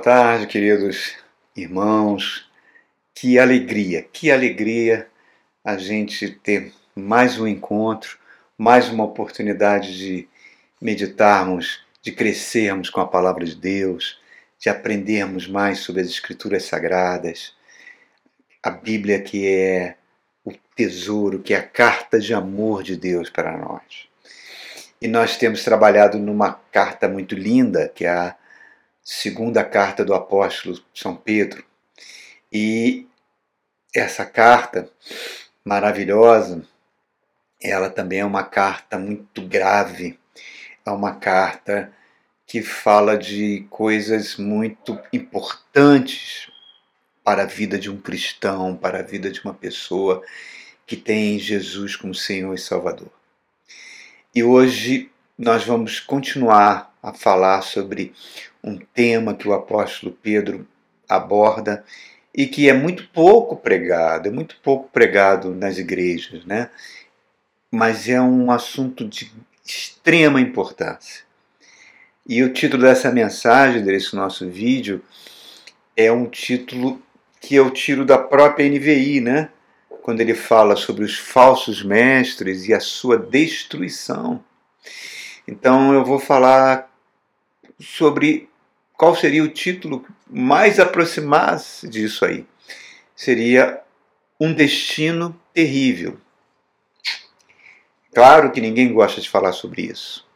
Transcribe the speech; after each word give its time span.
tarde, 0.00 0.46
queridos 0.46 1.14
irmãos. 1.54 2.50
Que 3.14 3.38
alegria, 3.38 4.02
que 4.02 4.30
alegria 4.30 5.06
a 5.62 5.76
gente 5.76 6.30
ter 6.30 6.72
mais 6.96 7.38
um 7.38 7.46
encontro, 7.46 8.18
mais 8.56 8.88
uma 8.88 9.04
oportunidade 9.04 9.98
de 9.98 10.26
meditarmos, 10.80 11.84
de 12.00 12.12
crescermos 12.12 12.88
com 12.88 13.02
a 13.02 13.06
palavra 13.06 13.44
de 13.44 13.54
Deus, 13.54 14.18
de 14.58 14.70
aprendermos 14.70 15.46
mais 15.46 15.80
sobre 15.80 16.00
as 16.00 16.08
Escrituras 16.08 16.64
Sagradas. 16.64 17.54
A 18.62 18.70
Bíblia 18.70 19.20
que 19.20 19.46
é 19.46 19.96
o 20.42 20.52
tesouro, 20.74 21.40
que 21.40 21.52
é 21.52 21.58
a 21.58 21.62
carta 21.62 22.18
de 22.18 22.32
amor 22.32 22.82
de 22.82 22.96
Deus 22.96 23.28
para 23.28 23.54
nós. 23.54 24.08
E 24.98 25.06
nós 25.06 25.36
temos 25.36 25.62
trabalhado 25.62 26.18
numa 26.18 26.54
carta 26.72 27.06
muito 27.06 27.34
linda, 27.34 27.92
que 27.94 28.06
é 28.06 28.10
a 28.10 28.39
segunda 29.12 29.64
carta 29.64 30.04
do 30.04 30.14
apóstolo 30.14 30.80
São 30.94 31.16
Pedro. 31.16 31.64
E 32.52 33.08
essa 33.92 34.24
carta 34.24 34.88
maravilhosa, 35.64 36.64
ela 37.60 37.90
também 37.90 38.20
é 38.20 38.24
uma 38.24 38.44
carta 38.44 39.00
muito 39.00 39.42
grave, 39.42 40.16
é 40.86 40.90
uma 40.92 41.16
carta 41.16 41.92
que 42.46 42.62
fala 42.62 43.18
de 43.18 43.66
coisas 43.68 44.36
muito 44.36 44.96
importantes 45.12 46.48
para 47.24 47.42
a 47.42 47.46
vida 47.46 47.80
de 47.80 47.90
um 47.90 48.00
cristão, 48.00 48.76
para 48.76 49.00
a 49.00 49.02
vida 49.02 49.28
de 49.28 49.40
uma 49.40 49.52
pessoa 49.52 50.22
que 50.86 50.96
tem 50.96 51.36
Jesus 51.36 51.96
como 51.96 52.14
Senhor 52.14 52.54
e 52.54 52.58
Salvador. 52.58 53.10
E 54.32 54.44
hoje 54.44 55.10
nós 55.36 55.64
vamos 55.64 55.98
continuar 55.98 56.94
a 57.02 57.12
falar 57.12 57.62
sobre 57.62 58.14
um 58.62 58.78
tema 58.78 59.34
que 59.34 59.48
o 59.48 59.52
apóstolo 59.52 60.16
Pedro 60.22 60.66
aborda 61.08 61.84
e 62.34 62.46
que 62.46 62.68
é 62.68 62.72
muito 62.72 63.08
pouco 63.08 63.56
pregado, 63.56 64.28
é 64.28 64.30
muito 64.30 64.56
pouco 64.62 64.88
pregado 64.90 65.54
nas 65.54 65.78
igrejas, 65.78 66.44
né? 66.44 66.70
Mas 67.70 68.08
é 68.08 68.20
um 68.20 68.50
assunto 68.50 69.06
de 69.06 69.32
extrema 69.64 70.40
importância. 70.40 71.24
E 72.26 72.42
o 72.42 72.52
título 72.52 72.82
dessa 72.82 73.10
mensagem, 73.10 73.82
desse 73.82 74.14
nosso 74.14 74.48
vídeo, 74.48 75.02
é 75.96 76.12
um 76.12 76.26
título 76.26 77.02
que 77.40 77.54
eu 77.54 77.70
tiro 77.70 78.04
da 78.04 78.18
própria 78.18 78.68
NVI, 78.68 79.20
né? 79.20 79.48
Quando 80.02 80.20
ele 80.20 80.34
fala 80.34 80.76
sobre 80.76 81.04
os 81.04 81.18
falsos 81.18 81.82
mestres 81.82 82.68
e 82.68 82.74
a 82.74 82.80
sua 82.80 83.18
destruição. 83.18 84.42
Então 85.46 85.92
eu 85.92 86.04
vou 86.04 86.18
falar 86.18 86.90
sobre 87.80 88.49
qual 89.00 89.16
seria 89.16 89.42
o 89.42 89.48
título 89.48 90.04
mais 90.28 90.78
aproximasse 90.78 91.88
disso 91.88 92.22
aí? 92.22 92.44
Seria 93.16 93.80
Um 94.38 94.52
Destino 94.52 95.34
Terrível. 95.54 96.18
Claro 98.12 98.52
que 98.52 98.60
ninguém 98.60 98.92
gosta 98.92 99.18
de 99.18 99.30
falar 99.30 99.52
sobre 99.52 99.86
isso. 99.86 100.28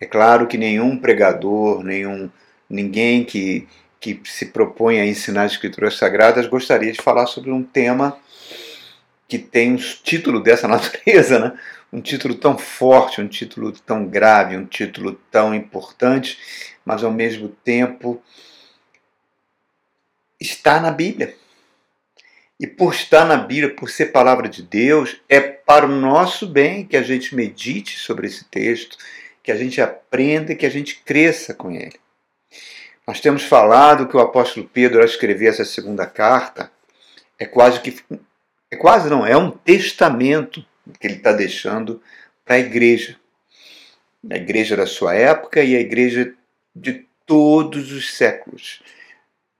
É 0.00 0.06
claro 0.06 0.46
que 0.46 0.56
nenhum 0.56 0.96
pregador, 0.96 1.82
nenhum 1.82 2.30
ninguém 2.70 3.24
que, 3.24 3.66
que 3.98 4.20
se 4.24 4.46
propõe 4.46 5.00
a 5.00 5.04
ensinar 5.04 5.42
as 5.42 5.52
escrituras 5.54 5.96
sagradas 5.96 6.46
gostaria 6.46 6.92
de 6.92 7.02
falar 7.02 7.26
sobre 7.26 7.50
um 7.50 7.64
tema 7.64 8.16
que 9.28 9.38
tem 9.38 9.72
um 9.72 9.76
título 9.76 10.42
dessa 10.42 10.66
natureza, 10.68 11.38
né? 11.38 11.58
um 11.92 12.00
título 12.00 12.34
tão 12.34 12.56
forte, 12.56 13.20
um 13.20 13.28
título 13.28 13.72
tão 13.72 14.06
grave, 14.06 14.56
um 14.56 14.64
título 14.64 15.12
tão 15.30 15.54
importante, 15.54 16.38
mas 16.84 17.04
ao 17.04 17.10
mesmo 17.10 17.48
tempo 17.48 18.22
está 20.40 20.80
na 20.80 20.90
Bíblia. 20.90 21.34
E 22.58 22.66
por 22.66 22.94
estar 22.94 23.24
na 23.24 23.36
Bíblia, 23.36 23.74
por 23.74 23.90
ser 23.90 24.06
palavra 24.06 24.48
de 24.48 24.62
Deus, 24.62 25.20
é 25.28 25.40
para 25.40 25.84
o 25.84 25.88
nosso 25.88 26.46
bem 26.46 26.86
que 26.86 26.96
a 26.96 27.02
gente 27.02 27.34
medite 27.34 27.98
sobre 27.98 28.26
esse 28.26 28.44
texto, 28.44 28.96
que 29.42 29.50
a 29.50 29.56
gente 29.56 29.80
aprenda 29.80 30.54
que 30.54 30.64
a 30.64 30.70
gente 30.70 31.02
cresça 31.04 31.52
com 31.52 31.70
ele. 31.70 32.00
Nós 33.06 33.20
temos 33.20 33.42
falado 33.42 34.06
que 34.06 34.16
o 34.16 34.20
apóstolo 34.20 34.68
Pedro, 34.72 35.00
ao 35.00 35.04
escrever 35.04 35.48
essa 35.48 35.64
segunda 35.64 36.06
carta, 36.06 36.70
é 37.38 37.44
quase 37.44 37.80
que. 37.80 37.96
É 38.72 38.76
quase 38.76 39.10
não, 39.10 39.26
é 39.26 39.36
um 39.36 39.50
testamento 39.50 40.64
que 40.98 41.06
ele 41.06 41.16
está 41.16 41.30
deixando 41.30 42.02
para 42.42 42.54
a 42.54 42.58
igreja. 42.58 43.16
A 44.30 44.36
igreja 44.36 44.74
da 44.74 44.86
sua 44.86 45.14
época 45.14 45.62
e 45.62 45.76
a 45.76 45.80
igreja 45.80 46.32
de 46.74 47.06
todos 47.26 47.92
os 47.92 48.14
séculos. 48.14 48.82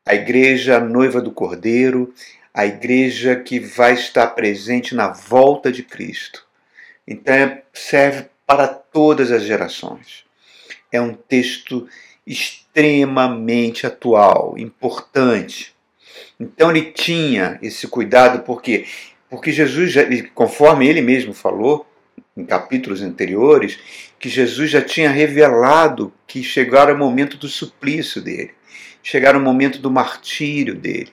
A 0.06 0.14
igreja 0.14 0.80
noiva 0.80 1.20
do 1.20 1.30
Cordeiro, 1.30 2.14
a 2.54 2.64
igreja 2.64 3.36
que 3.36 3.60
vai 3.60 3.92
estar 3.92 4.28
presente 4.28 4.94
na 4.94 5.08
volta 5.08 5.70
de 5.70 5.82
Cristo. 5.82 6.46
Então 7.06 7.34
é, 7.34 7.62
serve 7.70 8.30
para 8.46 8.66
todas 8.66 9.30
as 9.30 9.42
gerações. 9.42 10.24
É 10.90 10.98
um 10.98 11.12
texto 11.12 11.86
extremamente 12.26 13.86
atual, 13.86 14.54
importante. 14.56 15.71
Então 16.38 16.70
ele 16.70 16.82
tinha 16.92 17.58
esse 17.62 17.86
cuidado 17.86 18.42
porque 18.44 18.86
porque 19.32 19.50
Jesus, 19.50 19.90
já, 19.90 20.02
conforme 20.34 20.86
ele 20.86 21.00
mesmo 21.00 21.32
falou 21.32 21.86
em 22.36 22.44
capítulos 22.44 23.00
anteriores, 23.00 23.78
que 24.18 24.28
Jesus 24.28 24.70
já 24.70 24.82
tinha 24.82 25.10
revelado 25.10 26.12
que 26.26 26.42
chegara 26.42 26.92
o 26.92 26.98
momento 26.98 27.38
do 27.38 27.48
suplício 27.48 28.20
dele, 28.20 28.50
chegara 29.02 29.38
o 29.38 29.40
momento 29.40 29.78
do 29.78 29.90
martírio 29.90 30.74
dele, 30.74 31.08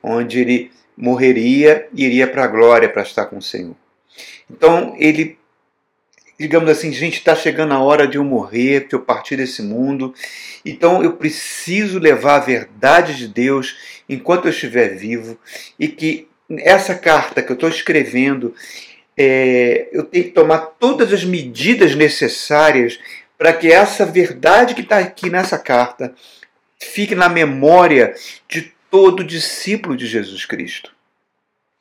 onde 0.00 0.38
ele 0.38 0.70
morreria 0.96 1.88
e 1.92 2.04
iria 2.04 2.28
para 2.28 2.44
a 2.44 2.46
glória 2.46 2.88
para 2.88 3.02
estar 3.02 3.26
com 3.26 3.38
o 3.38 3.42
Senhor. 3.42 3.74
Então 4.48 4.94
ele, 4.96 5.36
digamos 6.38 6.68
assim, 6.68 6.92
gente, 6.92 7.14
está 7.14 7.34
chegando 7.34 7.72
a 7.72 7.78
hora 7.78 8.06
de 8.06 8.18
eu 8.18 8.24
morrer, 8.24 8.86
de 8.88 8.94
eu 8.94 9.00
partir 9.00 9.36
desse 9.36 9.62
mundo. 9.62 10.14
Então 10.64 11.02
eu 11.02 11.14
preciso 11.14 11.98
levar 11.98 12.36
a 12.36 12.44
verdade 12.44 13.16
de 13.16 13.28
Deus 13.28 13.76
enquanto 14.08 14.46
eu 14.46 14.50
estiver 14.50 14.96
vivo 14.96 15.38
e 15.78 15.88
que 15.88 16.28
essa 16.58 16.94
carta 16.94 17.42
que 17.42 17.50
eu 17.50 17.54
estou 17.54 17.68
escrevendo, 17.68 18.54
é, 19.16 19.88
eu 19.92 20.04
tenho 20.04 20.24
que 20.24 20.30
tomar 20.30 20.58
todas 20.78 21.12
as 21.12 21.24
medidas 21.24 21.94
necessárias 21.94 22.98
para 23.38 23.52
que 23.52 23.70
essa 23.70 24.06
verdade 24.06 24.74
que 24.74 24.82
está 24.82 24.98
aqui 24.98 25.28
nessa 25.28 25.58
carta 25.58 26.14
fique 26.78 27.14
na 27.14 27.28
memória 27.28 28.14
de 28.48 28.72
todo 28.90 29.24
discípulo 29.24 29.96
de 29.96 30.06
Jesus 30.06 30.44
Cristo, 30.44 30.92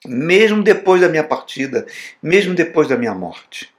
mesmo 0.05 0.63
depois 0.63 1.01
da 1.01 1.09
minha 1.09 1.23
partida, 1.23 1.85
mesmo 2.21 2.55
depois 2.55 2.87
da 2.87 2.97
minha 2.97 3.13
morte. 3.13 3.74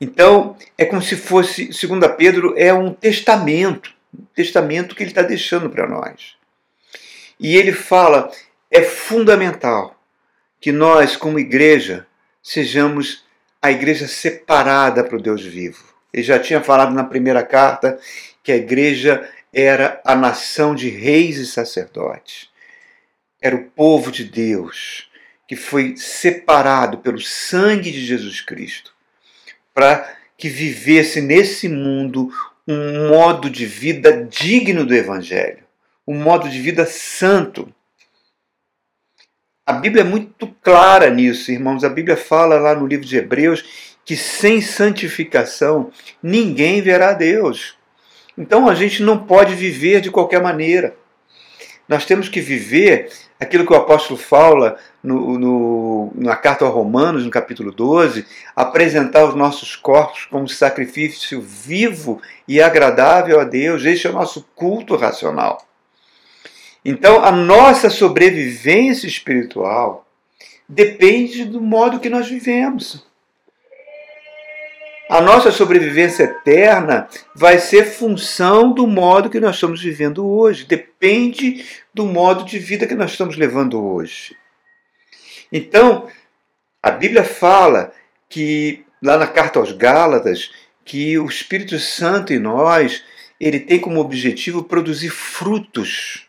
Então, 0.00 0.56
é 0.78 0.86
como 0.86 1.02
se 1.02 1.14
fosse, 1.14 1.72
segundo 1.74 2.08
Pedro, 2.14 2.54
é 2.56 2.72
um 2.72 2.94
testamento, 2.94 3.92
um 4.18 4.24
testamento 4.34 4.94
que 4.94 5.02
ele 5.02 5.10
está 5.10 5.20
deixando 5.20 5.68
para 5.68 5.86
nós. 5.86 6.36
E 7.38 7.54
ele 7.56 7.72
fala 7.72 8.30
é 8.70 8.82
fundamental 8.82 10.00
que 10.58 10.72
nós, 10.72 11.16
como 11.16 11.38
igreja, 11.38 12.06
sejamos 12.42 13.24
a 13.60 13.70
igreja 13.70 14.08
separada 14.08 15.04
para 15.04 15.16
o 15.16 15.22
Deus 15.22 15.42
vivo. 15.42 15.92
Ele 16.12 16.22
já 16.22 16.38
tinha 16.38 16.62
falado 16.62 16.94
na 16.94 17.04
primeira 17.04 17.42
carta 17.42 17.98
que 18.42 18.52
a 18.52 18.56
igreja 18.56 19.28
era 19.52 20.00
a 20.04 20.14
nação 20.14 20.74
de 20.74 20.88
reis 20.88 21.36
e 21.36 21.46
sacerdotes. 21.46 22.48
Era 23.40 23.56
o 23.56 23.64
povo 23.64 24.10
de 24.10 24.24
Deus 24.24 25.10
que 25.46 25.56
foi 25.56 25.96
separado 25.96 26.98
pelo 26.98 27.20
sangue 27.20 27.90
de 27.90 28.04
Jesus 28.04 28.40
Cristo 28.40 28.94
para 29.80 30.14
que 30.36 30.50
vivesse 30.50 31.22
nesse 31.22 31.66
mundo 31.66 32.30
um 32.68 33.08
modo 33.08 33.48
de 33.48 33.64
vida 33.64 34.28
digno 34.28 34.84
do 34.84 34.94
Evangelho, 34.94 35.64
um 36.06 36.14
modo 36.22 36.50
de 36.50 36.60
vida 36.60 36.84
santo 36.84 37.72
a 39.64 39.72
Bíblia 39.72 40.02
é 40.02 40.04
muito 40.04 40.48
clara 40.62 41.08
nisso, 41.08 41.52
irmãos. 41.52 41.84
A 41.84 41.88
Bíblia 41.88 42.16
fala 42.16 42.58
lá 42.58 42.74
no 42.74 42.86
livro 42.86 43.06
de 43.06 43.16
Hebreus 43.16 43.94
que 44.04 44.16
sem 44.16 44.60
santificação 44.60 45.92
ninguém 46.20 46.82
verá 46.82 47.12
Deus. 47.12 47.78
Então 48.36 48.68
a 48.68 48.74
gente 48.74 49.00
não 49.00 49.16
pode 49.16 49.54
viver 49.54 50.00
de 50.00 50.10
qualquer 50.10 50.42
maneira. 50.42 50.96
Nós 51.88 52.04
temos 52.04 52.28
que 52.28 52.40
viver 52.40 53.10
aquilo 53.40 53.64
que 53.66 53.72
o 53.72 53.76
apóstolo 53.76 54.20
fala 54.20 54.76
no, 55.02 55.38
no, 55.38 56.12
na 56.14 56.36
carta 56.36 56.64
aos 56.66 56.74
Romanos, 56.74 57.24
no 57.24 57.30
capítulo 57.30 57.72
12, 57.72 58.26
apresentar 58.54 59.24
os 59.24 59.34
nossos 59.34 59.74
corpos 59.74 60.26
como 60.26 60.46
sacrifício 60.46 61.40
vivo 61.40 62.20
e 62.46 62.60
agradável 62.60 63.40
a 63.40 63.44
Deus. 63.44 63.84
Este 63.84 64.06
é 64.06 64.10
o 64.10 64.14
nosso 64.14 64.46
culto 64.54 64.94
racional. 64.94 65.66
Então, 66.84 67.24
a 67.24 67.32
nossa 67.32 67.88
sobrevivência 67.88 69.06
espiritual 69.06 70.06
depende 70.68 71.44
do 71.44 71.60
modo 71.60 71.98
que 71.98 72.10
nós 72.10 72.28
vivemos. 72.28 73.06
A 75.10 75.20
nossa 75.20 75.50
sobrevivência 75.50 76.22
eterna 76.22 77.08
vai 77.34 77.58
ser 77.58 77.84
função 77.84 78.72
do 78.72 78.86
modo 78.86 79.28
que 79.28 79.40
nós 79.40 79.56
estamos 79.56 79.82
vivendo 79.82 80.24
hoje. 80.24 80.64
Depende 80.64 81.66
do 81.92 82.06
modo 82.06 82.44
de 82.44 82.60
vida 82.60 82.86
que 82.86 82.94
nós 82.94 83.10
estamos 83.10 83.36
levando 83.36 83.84
hoje. 83.84 84.36
Então, 85.50 86.06
a 86.80 86.92
Bíblia 86.92 87.24
fala 87.24 87.92
que, 88.28 88.84
lá 89.02 89.18
na 89.18 89.26
carta 89.26 89.58
aos 89.58 89.72
Gálatas, 89.72 90.52
que 90.84 91.18
o 91.18 91.26
Espírito 91.26 91.76
Santo 91.80 92.32
em 92.32 92.38
nós, 92.38 93.02
ele 93.40 93.58
tem 93.58 93.80
como 93.80 93.98
objetivo 93.98 94.62
produzir 94.62 95.10
frutos. 95.10 96.28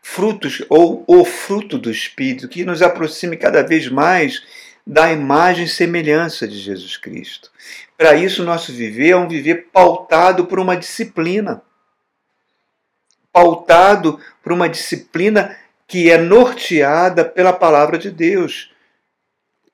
Frutos, 0.00 0.64
ou 0.70 1.04
o 1.06 1.26
fruto 1.26 1.76
do 1.76 1.90
Espírito, 1.90 2.48
que 2.48 2.64
nos 2.64 2.80
aproxime 2.80 3.36
cada 3.36 3.62
vez 3.62 3.86
mais 3.86 4.42
da 4.86 5.10
imagem 5.12 5.64
e 5.64 5.68
semelhança 5.68 6.46
de 6.46 6.58
Jesus 6.58 6.96
Cristo. 6.96 7.50
Para 7.96 8.14
isso, 8.14 8.44
nosso 8.44 8.72
viver 8.72 9.10
é 9.10 9.16
um 9.16 9.28
viver 9.28 9.68
pautado 9.72 10.46
por 10.46 10.58
uma 10.58 10.76
disciplina. 10.76 11.62
Pautado 13.32 14.20
por 14.42 14.52
uma 14.52 14.68
disciplina 14.68 15.56
que 15.86 16.10
é 16.10 16.18
norteada 16.18 17.24
pela 17.24 17.52
palavra 17.52 17.98
de 17.98 18.10
Deus. 18.10 18.70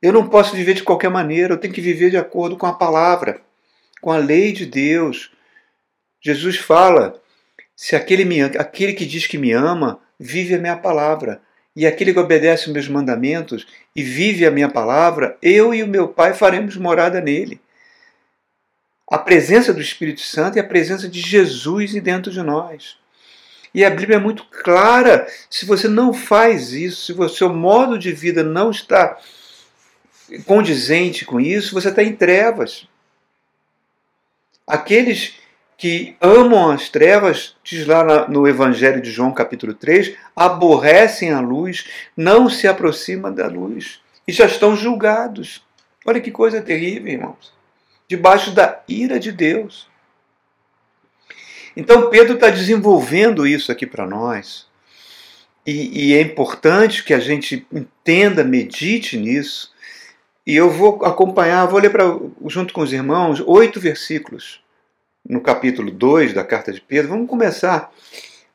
Eu 0.01 0.13
não 0.13 0.29
posso 0.29 0.55
viver 0.55 0.75
de 0.75 0.83
qualquer 0.83 1.11
maneira, 1.11 1.55
eu 1.55 1.59
tenho 1.59 1.75
que 1.75 1.81
viver 1.81 2.11
de 2.11 2.17
acordo 2.17 2.57
com 2.57 2.67
a 2.67 2.73
palavra, 2.73 3.43
com 4.01 4.11
a 4.11 4.17
lei 4.17 4.53
de 4.53 4.65
Deus. 4.65 5.33
Jesus 6.21 6.57
fala: 6.57 7.21
se 7.77 7.97
aquele, 7.97 8.25
me, 8.25 8.43
aquele 8.43 8.95
que 8.95 9.05
diz 9.05 9.27
que 9.27 9.39
me 9.39 9.53
ama, 9.53 10.01
vive 10.19 10.55
a 10.55 10.59
minha 10.59 10.77
palavra, 10.77 11.43
e 11.75 11.87
aquele 11.87 12.13
que 12.13 12.19
obedece 12.19 12.67
os 12.67 12.73
meus 12.73 12.89
mandamentos 12.89 13.67
e 13.95 14.03
vive 14.03 14.45
a 14.45 14.51
minha 14.51 14.69
palavra, 14.69 15.37
eu 15.41 15.73
e 15.73 15.83
o 15.83 15.89
meu 15.89 16.09
Pai 16.09 16.35
faremos 16.35 16.77
morada 16.77 17.21
nele. 17.21 17.61
A 19.09 19.19
presença 19.19 19.73
do 19.73 19.81
Espírito 19.81 20.21
Santo 20.21 20.57
é 20.57 20.61
a 20.61 20.67
presença 20.67 21.09
de 21.09 21.21
Jesus 21.21 21.93
dentro 21.95 22.31
de 22.31 22.43
nós. 22.43 22.97
E 23.75 23.85
a 23.85 23.91
Bíblia 23.91 24.17
é 24.17 24.21
muito 24.21 24.45
clara. 24.45 25.27
Se 25.49 25.65
você 25.65 25.89
não 25.89 26.13
faz 26.13 26.73
isso, 26.73 27.07
se 27.07 27.21
o 27.21 27.29
seu 27.29 27.53
modo 27.53 27.99
de 27.99 28.13
vida 28.13 28.43
não 28.43 28.71
está 28.71 29.19
condizente 30.47 31.25
com 31.25 31.41
isso, 31.41 31.75
você 31.75 31.89
está 31.89 32.03
em 32.03 32.15
trevas. 32.15 32.87
Aqueles 34.67 35.40
que 35.81 36.15
amam 36.21 36.71
as 36.71 36.91
trevas, 36.91 37.57
diz 37.65 37.87
lá 37.87 38.29
no 38.29 38.47
Evangelho 38.47 39.01
de 39.01 39.11
João, 39.11 39.33
capítulo 39.33 39.73
3, 39.73 40.15
aborrecem 40.37 41.33
a 41.33 41.41
luz, 41.41 41.87
não 42.15 42.51
se 42.51 42.69
aproximam 42.69 43.33
da 43.33 43.47
luz 43.47 43.99
e 44.29 44.33
já 44.33 44.45
estão 44.45 44.77
julgados. 44.77 45.65
Olha 46.05 46.21
que 46.21 46.31
coisa 46.31 46.61
terrível, 46.61 47.11
irmãos. 47.11 47.55
Debaixo 48.07 48.51
da 48.51 48.83
ira 48.87 49.19
de 49.19 49.33
Deus. 49.33 49.89
Então 51.75 52.11
Pedro 52.11 52.35
está 52.35 52.51
desenvolvendo 52.51 53.47
isso 53.47 53.73
aqui 53.73 53.87
para 53.87 54.07
nós. 54.07 54.67
E, 55.67 56.11
e, 56.11 56.15
é 56.15 56.21
importante 56.21 57.03
que 57.03 57.15
a 57.15 57.21
gente 57.21 57.67
entenda, 57.73 58.45
medite 58.45 59.17
nisso. 59.17 59.73
E 60.47 60.55
eu 60.55 60.71
vou 60.71 61.03
acompanhar, 61.07 61.65
vou 61.65 61.81
ler 61.81 61.89
pra, 61.89 62.05
junto 62.49 62.75
com 62.75 62.83
os 62.83 62.93
irmãos 62.93 63.41
oito 63.47 63.81
versículos 63.81 64.61
no 65.29 65.41
capítulo 65.41 65.91
2 65.91 66.33
da 66.33 66.45
carta 66.45 66.73
de 66.73 66.81
Pedro. 66.81 67.11
Vamos 67.11 67.29
começar. 67.29 67.93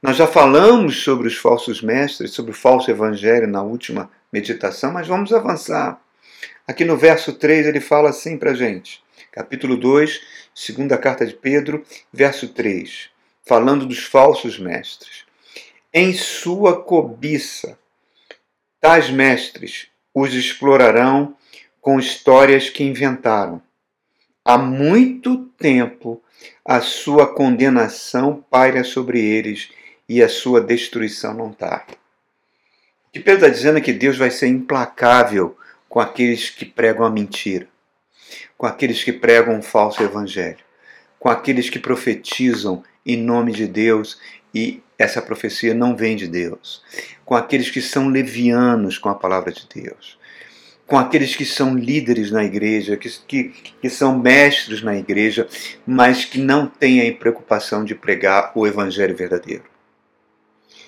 Nós 0.02 0.18
já 0.18 0.28
falamos 0.28 1.04
sobre 1.04 1.28
os 1.28 1.36
falsos 1.36 1.82
mestres, 1.82 2.32
sobre 2.32 2.52
o 2.52 2.56
falso 2.56 2.92
evangelho 2.92 3.48
na 3.48 3.64
última 3.64 4.10
meditação, 4.32 4.92
mas 4.92 5.08
vamos 5.08 5.34
avançar. 5.34 6.00
Aqui 6.68 6.84
no 6.84 6.98
verso 6.98 7.34
3 7.34 7.68
ele 7.68 7.80
fala 7.80 8.10
assim 8.10 8.38
para 8.38 8.52
a 8.52 8.56
gente. 8.56 9.04
Capítulo 9.32 9.78
2, 9.78 10.22
segunda 10.54 10.98
carta 10.98 11.26
de 11.26 11.34
Pedro, 11.34 11.84
verso 12.12 12.50
3, 12.50 13.10
falando 13.44 13.86
dos 13.86 14.04
falsos 14.04 14.60
mestres. 14.60 15.26
Em 15.94 16.14
sua 16.14 16.82
cobiça, 16.82 17.78
tais 18.80 19.10
mestres 19.10 19.88
os 20.14 20.34
explorarão 20.34 21.36
com 21.82 22.00
histórias 22.00 22.70
que 22.70 22.84
inventaram. 22.84 23.62
Há 24.46 24.58
muito 24.58 25.38
tempo 25.58 26.22
a 26.64 26.80
sua 26.80 27.34
condenação 27.34 28.46
paira 28.50 28.84
sobre 28.84 29.20
eles 29.20 29.72
e 30.08 30.22
a 30.22 30.30
sua 30.30 30.62
destruição 30.62 31.34
não 31.34 31.52
tarda. 31.52 31.94
O 33.08 33.12
que 33.12 33.20
Pedro 33.20 33.46
está 33.46 33.50
dizendo 33.50 33.80
é 33.80 33.82
que 33.82 33.92
Deus 33.92 34.18
vai 34.18 34.30
ser 34.30 34.48
implacável 34.48 35.58
com 35.90 36.00
aqueles 36.00 36.50
que 36.50 36.66
pregam 36.66 37.06
a 37.06 37.10
mentira 37.10 37.68
com 38.58 38.66
aqueles 38.66 39.04
que 39.04 39.14
pregam 39.14 39.56
um 39.56 39.62
falso 39.62 40.02
evangelho, 40.02 40.64
com 41.20 41.30
aqueles 41.30 41.70
que 41.70 41.80
profetizam 41.80 42.84
em 43.06 43.18
nome 43.18 43.52
de 43.52 43.68
Deus 43.68 44.20
e 44.54 44.82
essa 44.98 45.22
profecia 45.22 45.74
não 45.74 45.96
vem 45.96 46.16
de 46.16 46.28
Deus, 46.28 46.82
com 47.26 47.36
aqueles 47.36 47.70
que 47.70 47.82
são 47.82 48.08
levianos 48.08 48.98
com 48.98 49.10
a 49.10 49.16
palavra 49.16 49.52
de 49.52 49.68
Deus, 49.74 50.18
com 50.88 50.98
aqueles 50.98 51.36
que 51.36 51.46
são 51.46 51.76
líderes 51.76 52.32
na 52.32 52.44
igreja, 52.44 52.96
que, 52.96 53.10
que, 53.28 53.44
que 53.82 53.90
são 53.90 54.18
mestres 54.18 54.82
na 54.84 54.96
igreja, 54.96 55.48
mas 55.86 56.26
que 56.26 56.38
não 56.38 56.68
têm 56.68 57.08
a 57.08 57.14
preocupação 57.14 57.84
de 57.84 57.96
pregar 57.96 58.52
o 58.56 58.68
evangelho 58.68 59.16
verdadeiro. 59.16 59.64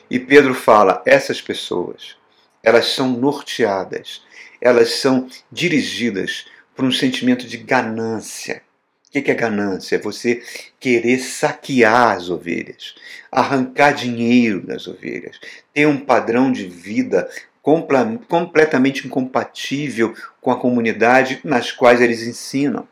E 0.09 0.19
Pedro 0.19 0.53
fala: 0.53 1.01
essas 1.05 1.41
pessoas, 1.41 2.15
elas 2.63 2.87
são 2.87 3.09
norteadas, 3.09 4.21
elas 4.61 4.91
são 4.91 5.27
dirigidas 5.51 6.45
por 6.75 6.85
um 6.85 6.91
sentimento 6.91 7.47
de 7.47 7.57
ganância. 7.57 8.61
O 9.07 9.21
que 9.21 9.31
é 9.31 9.33
ganância? 9.33 9.95
É 9.95 9.99
você 9.99 10.43
querer 10.79 11.17
saquear 11.19 12.17
as 12.17 12.29
ovelhas, 12.29 12.93
arrancar 13.31 13.93
dinheiro 13.93 14.61
das 14.61 14.85
ovelhas, 14.85 15.39
ter 15.73 15.87
um 15.87 15.97
padrão 15.97 16.51
de 16.51 16.67
vida 16.67 17.27
completamente 18.27 19.05
incompatível 19.05 20.15
com 20.39 20.51
a 20.51 20.59
comunidade 20.59 21.41
nas 21.43 21.71
quais 21.71 22.01
eles 22.01 22.23
ensinam. 22.23 22.87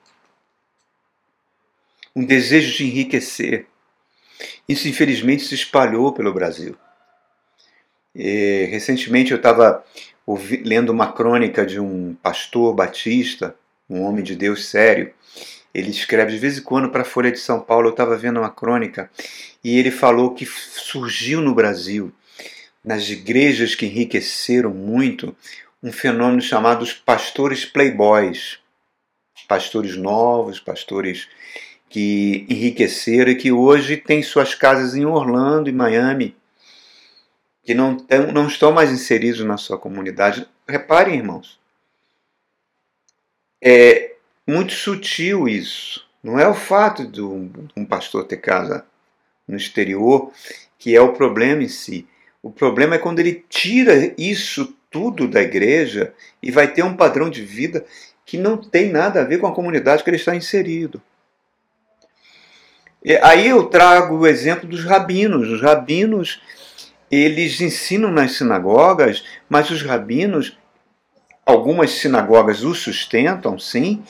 Um 2.15 2.25
desejo 2.25 2.75
de 2.75 2.85
enriquecer. 2.85 3.67
Isso, 4.67 4.87
infelizmente, 4.87 5.43
se 5.43 5.55
espalhou 5.55 6.11
pelo 6.13 6.33
Brasil. 6.33 6.75
E, 8.13 8.67
recentemente 8.69 9.31
eu 9.31 9.37
estava 9.37 9.83
lendo 10.63 10.89
uma 10.89 11.11
crônica 11.11 11.65
de 11.65 11.79
um 11.79 12.15
pastor 12.15 12.73
batista 12.73 13.55
um 13.89 14.01
homem 14.01 14.23
de 14.23 14.35
Deus 14.35 14.65
sério. 14.65 15.13
Ele 15.73 15.91
escreve 15.91 16.31
de 16.31 16.39
vez 16.39 16.57
em 16.57 16.61
quando 16.61 16.89
para 16.89 17.01
a 17.01 17.05
Folha 17.05 17.31
de 17.31 17.39
São 17.39 17.59
Paulo. 17.59 17.87
Eu 17.87 17.91
estava 17.91 18.17
vendo 18.17 18.39
uma 18.39 18.49
crônica 18.49 19.09
e 19.63 19.77
ele 19.77 19.91
falou 19.91 20.33
que 20.33 20.45
surgiu 20.45 21.41
no 21.41 21.53
Brasil, 21.53 22.11
nas 22.85 23.09
igrejas 23.09 23.73
que 23.73 23.87
enriqueceram 23.87 24.69
muito, 24.69 25.35
um 25.81 25.91
fenômeno 25.91 26.41
chamado 26.41 26.83
os 26.83 26.93
pastores 26.93 27.65
playboys. 27.65 28.59
Pastores 29.47 29.97
novos, 29.97 30.59
pastores 30.59 31.27
que 31.89 32.45
enriqueceram 32.49 33.31
e 33.31 33.35
que 33.35 33.51
hoje 33.51 33.97
têm 33.97 34.23
suas 34.23 34.55
casas 34.55 34.95
em 34.95 35.05
Orlando 35.05 35.69
e 35.69 35.73
Miami, 35.73 36.35
que 37.63 37.73
não, 37.73 37.95
tão, 37.95 38.31
não 38.31 38.47
estão 38.47 38.71
mais 38.71 38.91
inseridos 38.91 39.41
na 39.41 39.57
sua 39.57 39.77
comunidade. 39.77 40.47
Reparem, 40.67 41.15
irmãos, 41.15 41.59
é 43.63 44.15
muito 44.47 44.73
sutil 44.73 45.47
isso. 45.47 46.07
Não 46.23 46.39
é 46.39 46.47
o 46.47 46.55
fato 46.55 47.05
de 47.05 47.21
um 47.21 47.85
pastor 47.87 48.25
ter 48.25 48.37
casa 48.37 48.85
no 49.47 49.55
exterior 49.55 50.31
que 50.79 50.95
é 50.95 51.01
o 51.01 51.13
problema 51.13 51.63
em 51.63 51.67
si. 51.67 52.07
O 52.45 52.51
problema 52.51 52.93
é 52.93 52.99
quando 52.99 53.17
ele 53.17 53.43
tira 53.49 54.13
isso 54.19 54.77
tudo 54.91 55.27
da 55.27 55.41
igreja 55.41 56.13
e 56.43 56.51
vai 56.51 56.71
ter 56.71 56.83
um 56.83 56.95
padrão 56.95 57.27
de 57.27 57.43
vida 57.43 57.83
que 58.23 58.37
não 58.37 58.55
tem 58.55 58.91
nada 58.91 59.19
a 59.19 59.23
ver 59.23 59.39
com 59.39 59.47
a 59.47 59.51
comunidade 59.51 60.03
que 60.03 60.09
ele 60.11 60.17
está 60.17 60.35
inserido. 60.35 61.01
E 63.03 63.17
aí 63.17 63.47
eu 63.47 63.63
trago 63.63 64.19
o 64.19 64.27
exemplo 64.27 64.69
dos 64.69 64.85
rabinos. 64.85 65.49
Os 65.49 65.59
rabinos, 65.59 66.39
eles 67.09 67.59
ensinam 67.59 68.11
nas 68.11 68.33
sinagogas, 68.33 69.23
mas 69.49 69.71
os 69.71 69.81
rabinos, 69.81 70.55
Algumas 71.43 71.91
sinagogas 71.91 72.63
o 72.63 72.75
sustentam, 72.75 73.57
sim, 73.59 74.03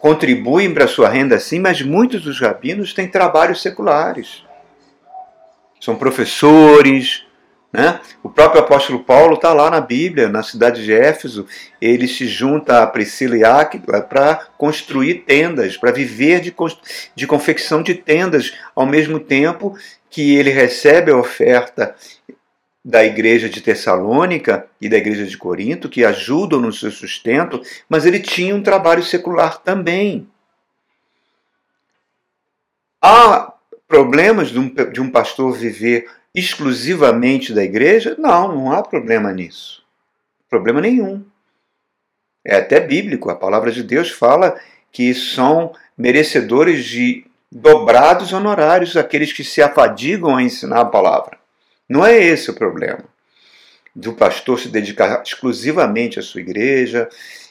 contribuem 0.00 0.72
para 0.72 0.84
a 0.84 0.88
sua 0.88 1.08
renda, 1.08 1.38
sim, 1.38 1.58
mas 1.58 1.80
muitos 1.80 2.22
dos 2.22 2.40
rabinos 2.40 2.94
têm 2.94 3.08
trabalhos 3.08 3.60
seculares. 3.60 4.42
São 5.80 5.96
professores. 5.96 7.23
Né? 7.74 7.98
O 8.22 8.30
próprio 8.30 8.60
apóstolo 8.60 9.02
Paulo 9.02 9.34
está 9.34 9.52
lá 9.52 9.68
na 9.68 9.80
Bíblia, 9.80 10.28
na 10.28 10.44
cidade 10.44 10.84
de 10.84 10.92
Éfeso. 10.92 11.44
Ele 11.80 12.06
se 12.06 12.24
junta 12.28 12.84
a 12.84 12.86
Priscila 12.86 13.36
e 13.36 13.44
Áquila 13.44 14.00
para 14.00 14.46
construir 14.56 15.24
tendas, 15.26 15.76
para 15.76 15.90
viver 15.90 16.40
de, 16.40 16.54
de 17.16 17.26
confecção 17.26 17.82
de 17.82 17.96
tendas, 17.96 18.54
ao 18.76 18.86
mesmo 18.86 19.18
tempo 19.18 19.76
que 20.08 20.36
ele 20.36 20.50
recebe 20.50 21.10
a 21.10 21.16
oferta 21.16 21.96
da 22.84 23.04
igreja 23.04 23.48
de 23.48 23.60
Tessalônica 23.60 24.68
e 24.80 24.88
da 24.88 24.96
igreja 24.96 25.24
de 25.24 25.36
Corinto, 25.36 25.88
que 25.88 26.04
ajudam 26.04 26.60
no 26.60 26.72
seu 26.72 26.92
sustento, 26.92 27.60
mas 27.88 28.06
ele 28.06 28.20
tinha 28.20 28.54
um 28.54 28.62
trabalho 28.62 29.02
secular 29.02 29.58
também. 29.58 30.28
Há 33.02 33.52
problemas 33.88 34.50
de 34.50 34.60
um, 34.60 34.72
de 34.92 35.00
um 35.00 35.10
pastor 35.10 35.54
viver 35.54 36.06
exclusivamente 36.34 37.52
da 37.52 37.62
igreja? 37.62 38.16
Não, 38.18 38.48
não 38.48 38.72
há 38.72 38.82
problema 38.82 39.32
nisso. 39.32 39.82
Problema 40.50 40.80
nenhum. 40.80 41.24
É 42.44 42.56
até 42.56 42.80
bíblico, 42.80 43.30
a 43.30 43.36
palavra 43.36 43.70
de 43.70 43.82
Deus 43.82 44.10
fala 44.10 44.58
que 44.92 45.14
são 45.14 45.72
merecedores 45.96 46.84
de 46.84 47.24
dobrados 47.50 48.32
honorários 48.32 48.96
aqueles 48.96 49.32
que 49.32 49.44
se 49.44 49.62
afadigam 49.62 50.36
a 50.36 50.42
ensinar 50.42 50.80
a 50.80 50.84
palavra. 50.84 51.38
Não 51.88 52.04
é 52.04 52.18
esse 52.18 52.50
o 52.50 52.54
problema. 52.54 53.04
Do 53.94 54.12
pastor 54.12 54.58
se 54.58 54.68
dedicar 54.68 55.22
exclusivamente 55.24 56.18
à 56.18 56.22
sua 56.22 56.40
igreja 56.40 57.08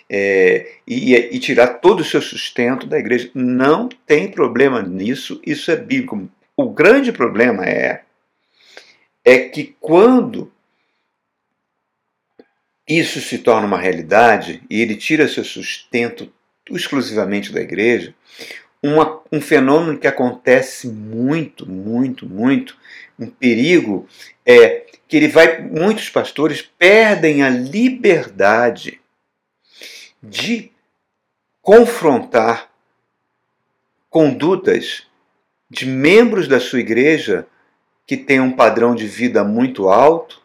é, 0.10 0.74
e, 0.86 1.16
e 1.16 1.40
tirar 1.40 1.80
todo 1.80 2.02
o 2.02 2.06
seu 2.06 2.22
sustento 2.22 2.86
da 2.86 3.00
igreja. 3.00 3.32
Não 3.34 3.88
tem 4.06 4.30
problema 4.30 4.82
nisso, 4.82 5.42
isso 5.46 5.72
é 5.72 5.76
bíblico. 5.76 6.30
O 6.56 6.70
grande 6.70 7.12
problema 7.12 7.66
é, 7.66 8.04
é 9.24 9.40
que 9.50 9.76
quando 9.80 10.52
isso 12.88 13.22
se 13.22 13.38
torna 13.38 13.66
uma 13.66 13.78
realidade 13.78 14.62
e 14.70 14.82
ele 14.82 14.96
tira 14.96 15.28
seu 15.28 15.44
sustento 15.44 16.32
exclusivamente 16.70 17.52
da 17.52 17.62
igreja, 17.62 18.14
uma, 18.82 19.22
um 19.32 19.40
fenômeno 19.40 19.98
que 19.98 20.08
acontece 20.08 20.88
muito, 20.88 21.70
muito, 21.70 22.28
muito, 22.28 22.78
um 23.18 23.28
perigo 23.28 24.08
é 24.46 24.86
que 25.08 25.16
ele 25.16 25.30
vai, 25.30 25.62
muitos 25.62 26.10
pastores 26.10 26.62
perdem 26.62 27.44
a 27.44 27.50
liberdade 27.50 29.00
de 30.22 30.72
confrontar 31.62 32.70
condutas 34.10 35.08
de 35.70 35.86
membros 35.86 36.48
da 36.48 36.60
sua 36.60 36.80
igreja 36.80 37.48
que 38.06 38.18
têm 38.18 38.40
um 38.40 38.52
padrão 38.52 38.94
de 38.94 39.08
vida 39.08 39.44
muito 39.44 39.88
alto 39.88 40.42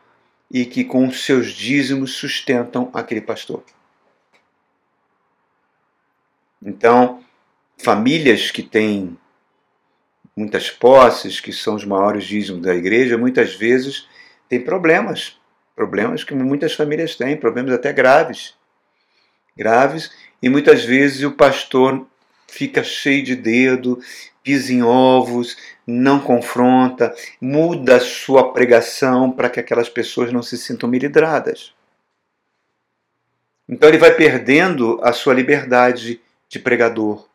e 0.51 0.65
que 0.65 0.85
com 0.85 1.11
seus 1.11 1.53
dízimos 1.53 2.15
sustentam 2.15 2.91
aquele 2.95 3.21
pastor. 3.21 3.63
Então, 6.63 7.23
famílias 7.77 8.51
que 8.51 8.63
têm 8.63 9.17
muitas 10.37 10.71
posses, 10.71 11.41
que 11.41 11.53
são 11.53 11.75
os 11.75 11.85
maiores 11.85 12.25
dízimos 12.25 12.63
da 12.63 12.75
igreja, 12.75 13.19
muitas 13.19 13.55
vezes 13.55 14.09
têm 14.49 14.61
problemas. 14.61 15.39
Problemas 15.75 16.25
que 16.25 16.35
muitas 16.35 16.75
famílias 16.75 17.15
têm, 17.15 17.37
problemas 17.37 17.73
até 17.73 17.93
graves. 17.93 18.55
Graves, 19.57 20.11
e 20.41 20.49
muitas 20.49 20.85
vezes 20.85 21.23
o 21.23 21.33
pastor 21.33 22.07
fica 22.49 22.83
cheio 22.83 23.23
de 23.23 23.37
dedo, 23.37 24.01
pisa 24.43 24.73
em 24.73 24.83
ovos, 24.83 25.57
não 25.87 26.19
confronta, 26.19 27.15
muda 27.41 27.97
a 27.97 28.01
sua 28.01 28.53
pregação 28.53 29.31
para 29.31 29.49
que 29.51 29.61
aquelas 29.61 29.89
pessoas 29.89 30.33
não 30.33 30.43
se 30.43 30.57
sintam 30.57 30.89
milidradas. 30.89 31.75
Então 33.69 33.89
ele 33.89 33.99
vai 33.99 34.15
perdendo 34.15 34.99
a 35.03 35.13
sua 35.13 35.35
liberdade 35.35 36.21
de 36.49 36.59
pregador, 36.59 37.29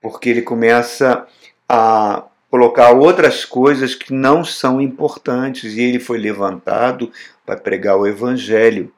porque 0.00 0.28
ele 0.28 0.42
começa 0.42 1.26
a 1.66 2.24
colocar 2.50 2.90
outras 2.90 3.44
coisas 3.44 3.94
que 3.94 4.12
não 4.12 4.44
são 4.44 4.80
importantes 4.80 5.74
e 5.74 5.80
ele 5.80 5.98
foi 5.98 6.18
levantado 6.18 7.10
para 7.46 7.56
pregar 7.56 7.96
o 7.96 8.06
evangelho. 8.06 8.92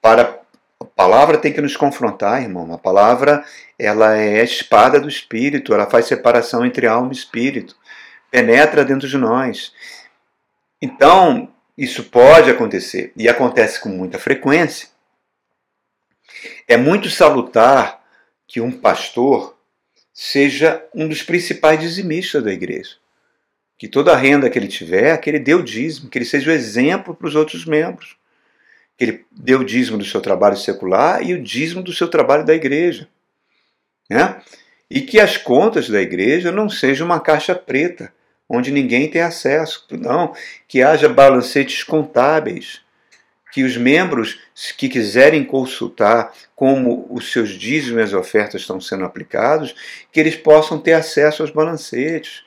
Para 0.00 0.24
palavra 0.96 1.36
tem 1.36 1.52
que 1.52 1.60
nos 1.60 1.76
confrontar, 1.76 2.42
irmão. 2.42 2.72
A 2.72 2.78
palavra 2.78 3.44
ela 3.78 4.16
é 4.16 4.40
a 4.40 4.44
espada 4.44 4.98
do 4.98 5.08
espírito, 5.08 5.74
ela 5.74 5.88
faz 5.88 6.06
separação 6.06 6.64
entre 6.64 6.86
alma 6.86 7.12
e 7.12 7.16
espírito, 7.16 7.76
penetra 8.30 8.84
dentro 8.84 9.06
de 9.06 9.18
nós. 9.18 9.72
Então, 10.80 11.52
isso 11.76 12.04
pode 12.04 12.50
acontecer 12.50 13.12
e 13.14 13.28
acontece 13.28 13.78
com 13.78 13.90
muita 13.90 14.18
frequência. 14.18 14.88
É 16.66 16.76
muito 16.76 17.10
salutar 17.10 18.02
que 18.46 18.60
um 18.60 18.72
pastor 18.72 19.56
seja 20.12 20.82
um 20.94 21.06
dos 21.06 21.22
principais 21.22 21.78
dizimistas 21.78 22.42
da 22.42 22.52
igreja. 22.52 22.96
Que 23.78 23.86
toda 23.86 24.12
a 24.12 24.16
renda 24.16 24.48
que 24.48 24.58
ele 24.58 24.68
tiver, 24.68 25.14
que 25.18 25.28
ele 25.28 25.38
dê 25.38 25.54
o 25.54 25.62
dízimo, 25.62 26.08
que 26.08 26.16
ele 26.16 26.24
seja 26.24 26.50
o 26.50 26.54
exemplo 26.54 27.14
para 27.14 27.26
os 27.26 27.34
outros 27.34 27.66
membros. 27.66 28.16
Que 28.96 29.04
ele 29.04 29.24
dê 29.30 29.54
o 29.54 29.64
dízimo 29.64 29.98
do 29.98 30.04
seu 30.04 30.20
trabalho 30.20 30.56
secular 30.56 31.22
e 31.22 31.34
o 31.34 31.42
dízimo 31.42 31.82
do 31.82 31.92
seu 31.92 32.08
trabalho 32.08 32.44
da 32.44 32.54
igreja. 32.54 33.08
Né? 34.08 34.40
E 34.90 35.00
que 35.00 35.18
as 35.20 35.36
contas 35.36 35.88
da 35.88 36.00
igreja 36.00 36.52
não 36.52 36.68
sejam 36.68 37.06
uma 37.06 37.20
caixa 37.20 37.54
preta, 37.54 38.12
onde 38.48 38.70
ninguém 38.70 39.10
tem 39.10 39.20
acesso. 39.20 39.86
Não, 39.90 40.34
que 40.68 40.82
haja 40.82 41.08
balancetes 41.08 41.82
contábeis 41.82 42.80
que 43.56 43.64
os 43.64 43.74
membros 43.76 44.38
que 44.76 44.86
quiserem 44.86 45.42
consultar 45.42 46.30
como 46.54 47.06
os 47.08 47.32
seus 47.32 47.50
dízimos 47.50 48.00
e 48.00 48.02
as 48.02 48.12
ofertas 48.12 48.60
estão 48.60 48.78
sendo 48.78 49.04
aplicados, 49.06 49.74
que 50.12 50.20
eles 50.20 50.36
possam 50.36 50.78
ter 50.78 50.92
acesso 50.92 51.42
aos 51.42 51.50
balancetes, 51.50 52.44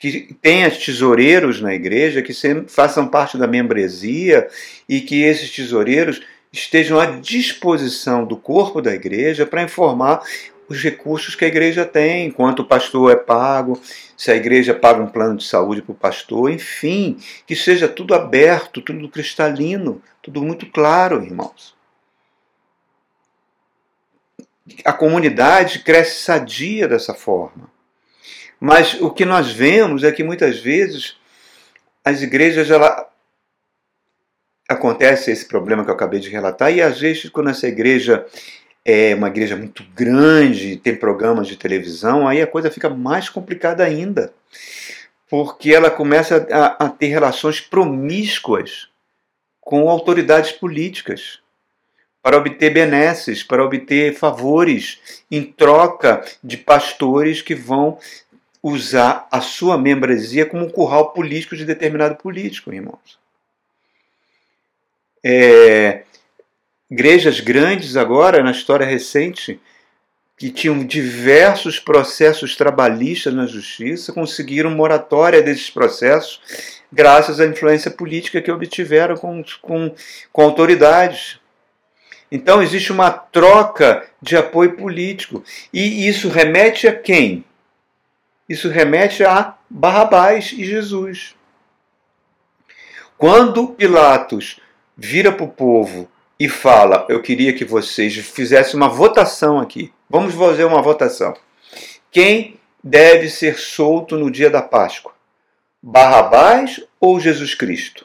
que 0.00 0.34
tenha 0.40 0.70
tesoureiros 0.70 1.60
na 1.60 1.74
igreja, 1.74 2.22
que 2.22 2.32
façam 2.66 3.06
parte 3.06 3.36
da 3.36 3.46
membresia 3.46 4.48
e 4.88 5.02
que 5.02 5.22
esses 5.22 5.54
tesoureiros 5.54 6.22
estejam 6.50 6.98
à 6.98 7.04
disposição 7.04 8.24
do 8.24 8.34
corpo 8.34 8.80
da 8.80 8.94
igreja 8.94 9.44
para 9.44 9.62
informar 9.62 10.22
os 10.70 10.82
recursos 10.82 11.34
que 11.34 11.44
a 11.44 11.48
igreja 11.48 11.84
tem, 11.84 12.30
quanto 12.30 12.62
o 12.62 12.64
pastor 12.64 13.12
é 13.12 13.16
pago, 13.16 13.78
se 14.16 14.30
a 14.30 14.36
igreja 14.36 14.72
paga 14.72 15.02
um 15.02 15.08
plano 15.08 15.36
de 15.36 15.44
saúde 15.44 15.82
para 15.82 15.92
o 15.92 15.96
pastor, 15.96 16.50
enfim, 16.50 17.18
que 17.46 17.54
seja 17.54 17.86
tudo 17.86 18.14
aberto, 18.14 18.80
tudo 18.80 19.08
cristalino, 19.08 20.00
tudo 20.22 20.40
muito 20.40 20.64
claro, 20.66 21.22
irmãos. 21.22 21.74
A 24.82 24.92
comunidade 24.92 25.80
cresce 25.80 26.22
sadia 26.22 26.88
dessa 26.88 27.12
forma. 27.12 27.68
Mas 28.60 29.00
o 29.00 29.10
que 29.10 29.24
nós 29.24 29.50
vemos 29.50 30.04
é 30.04 30.12
que 30.12 30.22
muitas 30.22 30.60
vezes 30.60 31.16
as 32.04 32.20
igrejas 32.20 32.70
ela 32.70 33.08
acontece 34.68 35.30
esse 35.30 35.46
problema 35.46 35.82
que 35.82 35.90
eu 35.90 35.94
acabei 35.94 36.20
de 36.20 36.28
relatar 36.28 36.72
e 36.72 36.82
às 36.82 37.00
vezes 37.00 37.30
quando 37.30 37.50
essa 37.50 37.66
igreja 37.66 38.26
é 38.84 39.14
uma 39.14 39.28
igreja 39.28 39.56
muito 39.56 39.82
grande, 39.94 40.76
tem 40.76 40.94
programas 40.94 41.48
de 41.48 41.56
televisão, 41.56 42.28
aí 42.28 42.40
a 42.40 42.46
coisa 42.46 42.70
fica 42.70 42.88
mais 42.88 43.28
complicada 43.28 43.84
ainda. 43.84 44.32
Porque 45.28 45.72
ela 45.72 45.90
começa 45.90 46.46
a, 46.50 46.86
a 46.86 46.88
ter 46.88 47.06
relações 47.06 47.60
promíscuas 47.60 48.88
com 49.60 49.88
autoridades 49.88 50.52
políticas 50.52 51.38
para 52.22 52.36
obter 52.36 52.70
benesses, 52.70 53.42
para 53.42 53.64
obter 53.64 54.14
favores 54.14 55.24
em 55.30 55.42
troca 55.44 56.24
de 56.42 56.56
pastores 56.56 57.40
que 57.40 57.54
vão 57.54 57.98
usar 58.62 59.26
a 59.30 59.40
sua 59.40 59.78
membresia 59.78 60.44
como 60.44 60.64
um 60.64 60.70
curral 60.70 61.12
político 61.12 61.56
de 61.56 61.64
determinado 61.64 62.16
político, 62.16 62.72
irmãos. 62.72 63.18
É, 65.24 66.02
igrejas 66.90 67.40
grandes 67.40 67.96
agora, 67.96 68.42
na 68.42 68.50
história 68.50 68.86
recente, 68.86 69.60
que 70.36 70.50
tinham 70.50 70.84
diversos 70.84 71.78
processos 71.78 72.56
trabalhistas 72.56 73.34
na 73.34 73.46
justiça, 73.46 74.12
conseguiram 74.12 74.70
moratória 74.70 75.42
desses 75.42 75.68
processos 75.68 76.40
graças 76.92 77.38
à 77.40 77.46
influência 77.46 77.90
política 77.90 78.40
que 78.40 78.50
obtiveram 78.50 79.16
com, 79.16 79.44
com, 79.60 79.94
com 80.32 80.42
autoridades. 80.42 81.38
Então 82.32 82.62
existe 82.62 82.92
uma 82.92 83.10
troca 83.10 84.06
de 84.20 84.36
apoio 84.36 84.76
político. 84.76 85.44
E 85.72 86.08
isso 86.08 86.28
remete 86.28 86.88
a 86.88 86.94
quem? 86.94 87.44
Isso 88.50 88.68
remete 88.68 89.22
a 89.22 89.56
Barrabás 89.70 90.52
e 90.52 90.64
Jesus. 90.64 91.36
Quando 93.16 93.68
Pilatos 93.68 94.58
vira 94.96 95.30
para 95.30 95.44
o 95.44 95.52
povo 95.52 96.10
e 96.36 96.48
fala: 96.48 97.06
Eu 97.08 97.22
queria 97.22 97.54
que 97.54 97.64
vocês 97.64 98.16
fizessem 98.16 98.74
uma 98.74 98.88
votação 98.88 99.60
aqui. 99.60 99.92
Vamos 100.08 100.34
fazer 100.34 100.64
uma 100.64 100.82
votação. 100.82 101.32
Quem 102.10 102.58
deve 102.82 103.30
ser 103.30 103.56
solto 103.56 104.16
no 104.16 104.28
dia 104.28 104.50
da 104.50 104.60
Páscoa? 104.60 105.14
Barrabás 105.80 106.84
ou 106.98 107.20
Jesus 107.20 107.54
Cristo? 107.54 108.04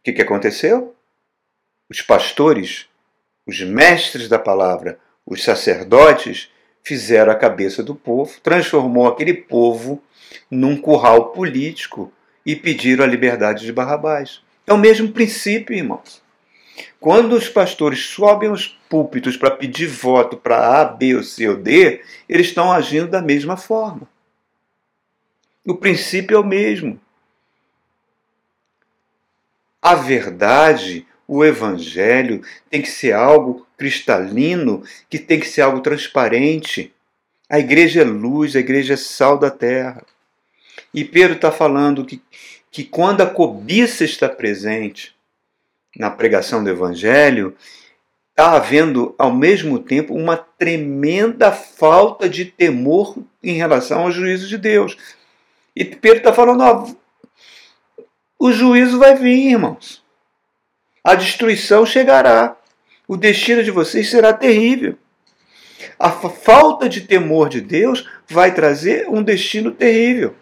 O 0.00 0.04
que, 0.04 0.12
que 0.12 0.20
aconteceu? 0.20 0.94
Os 1.88 2.02
pastores, 2.02 2.90
os 3.46 3.62
mestres 3.62 4.28
da 4.28 4.38
palavra, 4.38 4.98
os 5.24 5.42
sacerdotes 5.42 6.52
fizeram 6.82 7.32
a 7.32 7.36
cabeça 7.36 7.82
do 7.82 7.94
povo, 7.94 8.40
transformou 8.42 9.06
aquele 9.06 9.34
povo 9.34 10.02
num 10.50 10.76
curral 10.76 11.30
político 11.30 12.12
e 12.44 12.56
pediram 12.56 13.04
a 13.04 13.08
liberdade 13.08 13.64
de 13.64 13.72
Barrabás. 13.72 14.42
É 14.66 14.72
o 14.72 14.78
mesmo 14.78 15.12
princípio, 15.12 15.76
irmãos. 15.76 16.22
Quando 16.98 17.34
os 17.34 17.48
pastores 17.48 18.04
sobem 18.06 18.48
aos 18.48 18.68
púlpitos 18.88 19.36
para 19.36 19.50
pedir 19.50 19.86
voto 19.86 20.36
para 20.36 20.80
A, 20.80 20.84
B, 20.84 21.16
ou 21.16 21.22
C 21.22 21.48
ou 21.48 21.56
D, 21.56 22.02
eles 22.28 22.48
estão 22.48 22.72
agindo 22.72 23.08
da 23.08 23.20
mesma 23.20 23.56
forma. 23.56 24.08
O 25.64 25.74
princípio 25.74 26.36
é 26.36 26.40
o 26.40 26.44
mesmo. 26.44 27.00
A 29.80 29.94
verdade, 29.94 31.06
o 31.34 31.42
evangelho, 31.42 32.42
tem 32.68 32.82
que 32.82 32.90
ser 32.90 33.12
algo 33.12 33.66
cristalino, 33.78 34.82
que 35.08 35.18
tem 35.18 35.40
que 35.40 35.48
ser 35.48 35.62
algo 35.62 35.80
transparente. 35.80 36.92
A 37.48 37.58
igreja 37.58 38.02
é 38.02 38.04
luz, 38.04 38.54
a 38.54 38.60
igreja 38.60 38.92
é 38.92 38.96
sal 38.98 39.38
da 39.38 39.50
terra. 39.50 40.04
E 40.92 41.02
Pedro 41.02 41.36
está 41.36 41.50
falando 41.50 42.04
que, 42.04 42.20
que 42.70 42.84
quando 42.84 43.22
a 43.22 43.26
cobiça 43.26 44.04
está 44.04 44.28
presente 44.28 45.16
na 45.96 46.10
pregação 46.10 46.62
do 46.62 46.68
evangelho, 46.68 47.56
está 48.28 48.52
havendo 48.52 49.14
ao 49.16 49.32
mesmo 49.32 49.78
tempo 49.78 50.14
uma 50.14 50.36
tremenda 50.36 51.50
falta 51.50 52.28
de 52.28 52.44
temor 52.44 53.16
em 53.42 53.54
relação 53.54 54.02
ao 54.02 54.12
juízo 54.12 54.46
de 54.48 54.58
Deus. 54.58 54.98
E 55.74 55.82
Pedro 55.82 56.18
está 56.18 56.32
falando: 56.34 56.62
ó, 56.62 56.86
o 58.38 58.52
juízo 58.52 58.98
vai 58.98 59.14
vir, 59.14 59.52
irmãos. 59.52 60.01
A 61.04 61.14
destruição 61.14 61.84
chegará. 61.84 62.56
O 63.08 63.16
destino 63.16 63.62
de 63.62 63.70
vocês 63.70 64.08
será 64.08 64.32
terrível. 64.32 64.96
A 65.98 66.10
falta 66.10 66.88
de 66.88 67.00
temor 67.00 67.48
de 67.48 67.60
Deus 67.60 68.08
vai 68.28 68.54
trazer 68.54 69.08
um 69.08 69.22
destino 69.22 69.72
terrível. 69.72 70.34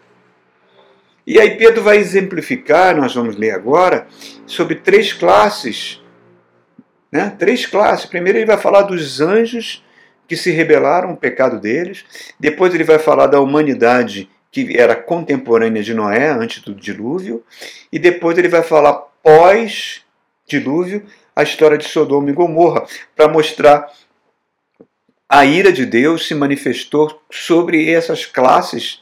E 1.25 1.39
aí 1.39 1.57
Pedro 1.57 1.83
vai 1.83 1.97
exemplificar, 1.97 2.95
nós 2.95 3.13
vamos 3.13 3.35
ler 3.35 3.51
agora, 3.51 4.07
sobre 4.45 4.75
três 4.75 5.13
classes. 5.13 6.01
Né? 7.11 7.35
Três 7.37 7.65
classes. 7.65 8.05
Primeiro 8.05 8.37
ele 8.37 8.45
vai 8.45 8.57
falar 8.57 8.83
dos 8.83 9.19
anjos 9.19 9.83
que 10.27 10.35
se 10.35 10.51
rebelaram 10.51 11.09
ao 11.09 11.17
pecado 11.17 11.59
deles. 11.59 12.05
Depois 12.39 12.73
ele 12.73 12.83
vai 12.83 12.99
falar 12.99 13.27
da 13.27 13.41
humanidade 13.41 14.29
que 14.51 14.77
era 14.77 14.95
contemporânea 14.95 15.81
de 15.81 15.93
Noé, 15.93 16.29
antes 16.29 16.61
do 16.61 16.75
dilúvio, 16.75 17.41
e 17.91 17.97
depois 17.97 18.37
ele 18.37 18.49
vai 18.49 18.61
falar 18.61 19.07
pós-dilúvio, 20.51 21.05
a 21.35 21.43
história 21.43 21.77
de 21.77 21.85
Sodoma 21.85 22.29
e 22.29 22.33
Gomorra, 22.33 22.85
para 23.15 23.27
mostrar 23.27 23.91
a 25.29 25.45
ira 25.45 25.71
de 25.71 25.85
Deus 25.85 26.27
se 26.27 26.35
manifestou 26.35 27.21
sobre 27.31 27.89
essas 27.89 28.25
classes 28.25 29.01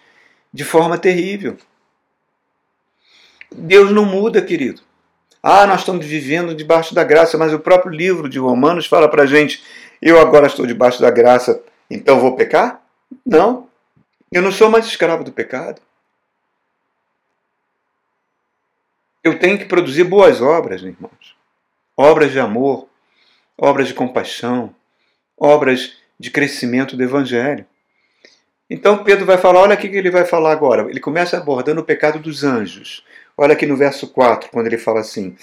de 0.53 0.63
forma 0.63 0.98
terrível. 0.98 1.58
Deus 3.51 3.91
não 3.91 4.06
muda, 4.06 4.41
querido. 4.41 4.82
Ah, 5.41 5.65
nós 5.65 5.79
estamos 5.79 6.06
vivendo 6.06 6.53
debaixo 6.53 6.94
da 6.94 7.03
graça, 7.03 7.38
mas 7.38 7.51
o 7.51 7.60
próprio 7.60 7.91
livro 7.91 8.29
de 8.29 8.38
Romanos 8.38 8.86
fala 8.86 9.10
para 9.10 9.24
a 9.24 9.25
gente: 9.25 9.63
eu 10.01 10.20
agora 10.20 10.46
estou 10.46 10.68
debaixo 10.68 11.01
da 11.01 11.10
graça, 11.10 11.63
então 11.89 12.20
vou 12.20 12.36
pecar? 12.36 12.84
Não. 13.25 13.68
Eu 14.32 14.44
não 14.44 14.51
sou 14.51 14.70
mais 14.70 14.86
escravo 14.86 15.24
do 15.24 15.32
pecado. 15.32 15.82
Eu 19.24 19.39
tenho 19.39 19.58
que 19.58 19.65
produzir 19.65 20.03
boas 20.03 20.41
obras, 20.41 20.84
irmãos. 20.84 21.38
Obras 22.01 22.32
de 22.32 22.39
amor, 22.39 22.88
obras 23.58 23.89
de 23.89 23.94
compaixão, 23.94 24.74
obras 25.38 25.98
de 26.18 26.32
crescimento 26.32 26.96
do 26.96 27.03
Evangelho. 27.03 27.65
Então 28.70 29.03
Pedro 29.03 29.25
vai 29.25 29.38
falar, 29.38 29.60
olha 29.60 29.75
o 29.75 29.77
que 29.77 29.88
ele 29.88 30.10
vai 30.10 30.24
falar 30.24 30.53
agora. 30.53 30.89
Ele 30.89 31.01
começa 31.01 31.36
abordando 31.36 31.82
o 31.82 31.84
pecado 31.84 32.18
dos 32.18 32.46
anjos. 32.46 33.03
Olha 33.36 33.51
aqui 33.51 33.65
no 33.65 33.75
verso 33.75 34.08
4, 34.08 34.50
quando 34.50 34.68
ele 34.68 34.77
fala 34.77 35.01
assim: 35.01 35.36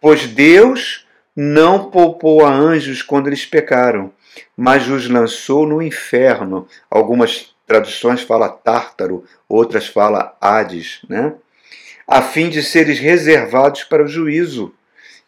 Pois 0.00 0.24
Deus 0.28 1.04
não 1.34 1.90
poupou 1.90 2.46
a 2.46 2.48
anjos 2.48 3.02
quando 3.02 3.26
eles 3.26 3.44
pecaram, 3.44 4.12
mas 4.56 4.86
os 4.86 5.08
lançou 5.08 5.66
no 5.66 5.82
inferno. 5.82 6.68
Algumas 6.88 7.52
traduções 7.66 8.22
fala 8.22 8.48
Tártaro, 8.48 9.24
outras 9.48 9.88
fala 9.88 10.36
Hades, 10.40 11.00
né? 11.08 11.34
a 12.06 12.22
fim 12.22 12.48
de 12.48 12.62
seres 12.62 13.00
reservados 13.00 13.82
para 13.82 14.04
o 14.04 14.06
juízo. 14.06 14.72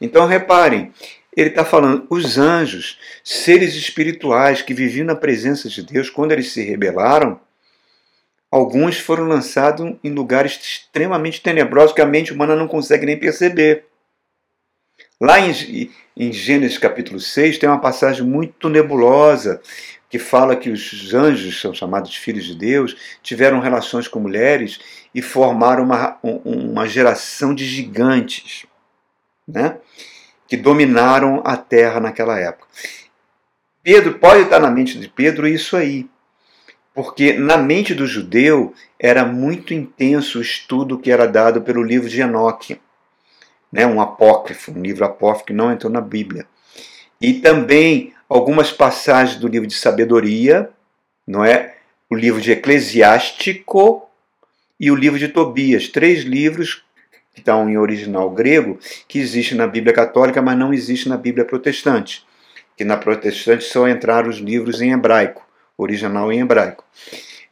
Então 0.01 0.27
reparem, 0.27 0.93
ele 1.37 1.51
está 1.51 1.65
falando, 1.65 2.07
os 2.09 2.39
anjos, 2.39 2.99
seres 3.23 3.75
espirituais 3.75 4.63
que 4.63 4.75
viviam 4.75 5.07
na 5.07 5.15
presença 5.15 5.69
de 5.69 5.83
Deus, 5.83 6.09
quando 6.11 6.33
eles 6.33 6.53
se 6.53 6.63
rebelaram, 6.63 7.39
alguns 8.51 8.99
foram 8.99 9.25
lançados 9.25 9.95
em 10.03 10.11
lugares 10.11 10.59
extremamente 10.63 11.41
tenebrosos 11.41 11.93
que 11.93 12.01
a 12.01 12.07
mente 12.07 12.33
humana 12.33 12.57
não 12.57 12.69
consegue 12.69 13.07
nem 13.07 13.19
perceber. 13.19 13.85
Lá 15.21 15.41
em, 15.41 15.91
em 16.17 16.33
Gênesis 16.33 16.79
capítulo 16.79 17.19
6 17.19 17.59
tem 17.59 17.69
uma 17.69 17.81
passagem 17.81 18.25
muito 18.25 18.69
nebulosa 18.69 19.61
que 20.09 20.19
fala 20.19 20.57
que 20.57 20.71
os 20.71 21.13
anjos, 21.13 21.61
são 21.61 21.75
chamados 21.75 22.15
filhos 22.15 22.45
de 22.45 22.55
Deus, 22.55 22.97
tiveram 23.23 23.61
relações 23.61 24.07
com 24.07 24.21
mulheres 24.21 24.79
e 25.15 25.21
formaram 25.21 25.83
uma, 25.83 26.19
uma 26.23 26.87
geração 26.87 27.55
de 27.55 27.65
gigantes, 27.65 28.67
né? 29.47 29.79
que 30.49 30.57
dominaram 30.57 31.43
a 31.45 31.57
terra 31.57 32.01
naquela 32.01 32.39
época. 32.39 32.69
Pedro 33.83 34.19
pode 34.19 34.43
estar 34.43 34.59
na 34.59 34.71
mente 34.71 34.99
de 34.99 35.09
Pedro 35.09 35.47
isso 35.47 35.77
aí, 35.77 36.09
porque 36.95 37.35
na 37.35 37.57
mente 37.57 37.95
do 37.95 38.07
judeu 38.07 38.75
era 38.99 39.25
muito 39.25 39.75
intenso 39.75 40.39
o 40.39 40.43
estudo 40.43 40.99
que 40.99 41.11
era 41.11 41.27
dado 41.27 41.63
pelo 41.63 41.83
livro 41.83 42.09
de 42.09 42.21
Enoque, 42.21 42.81
né? 43.71 43.87
um 43.87 44.01
apócrifo, 44.01 44.73
um 44.73 44.83
livro 44.83 45.05
apócrifo 45.05 45.47
que 45.47 45.53
não 45.53 45.71
entrou 45.71 45.93
na 45.93 46.01
Bíblia. 46.01 46.47
E 47.21 47.35
também 47.35 48.13
algumas 48.29 48.73
passagens 48.73 49.39
do 49.39 49.49
livro 49.49 49.67
de 49.67 49.75
sabedoria, 49.75 50.71
não 51.27 51.45
é? 51.45 51.77
O 52.09 52.15
livro 52.15 52.41
de 52.41 52.53
Eclesiástico 52.53 54.09
e 54.79 54.91
o 54.91 54.95
livro 54.95 55.19
de 55.19 55.29
Tobias, 55.29 55.89
três 55.89 56.23
livros 56.23 56.86
que 57.37 57.41
estão 57.41 57.69
em 57.69 57.77
original 57.77 58.31
grego, 58.31 58.81
que 59.07 59.19
existem 59.19 59.59
na 59.59 59.67
Bíblia 59.67 59.95
católica, 59.95 60.41
mas 60.41 60.57
não 60.59 60.73
existem 60.73 61.11
na 61.11 61.19
Bíblia 61.19 61.45
protestante. 61.45 62.25
Que 62.75 62.83
na 62.83 62.97
protestante 62.97 63.63
só 63.63 63.87
entraram 63.87 64.31
os 64.31 64.39
livros 64.39 64.81
em 64.81 64.93
hebraico, 64.93 65.47
original 65.77 66.33
em 66.33 66.41
hebraico. 66.41 66.83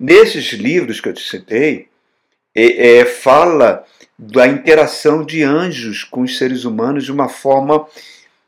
Nesses 0.00 0.54
livros 0.54 1.02
que 1.02 1.10
eu 1.10 1.12
te 1.12 1.22
citei, 1.22 1.88
é, 2.54 3.00
é, 3.00 3.04
fala 3.04 3.84
da 4.18 4.46
interação 4.46 5.22
de 5.22 5.42
anjos 5.42 6.02
com 6.02 6.22
os 6.22 6.38
seres 6.38 6.64
humanos 6.64 7.04
de 7.04 7.12
uma 7.12 7.28
forma 7.28 7.86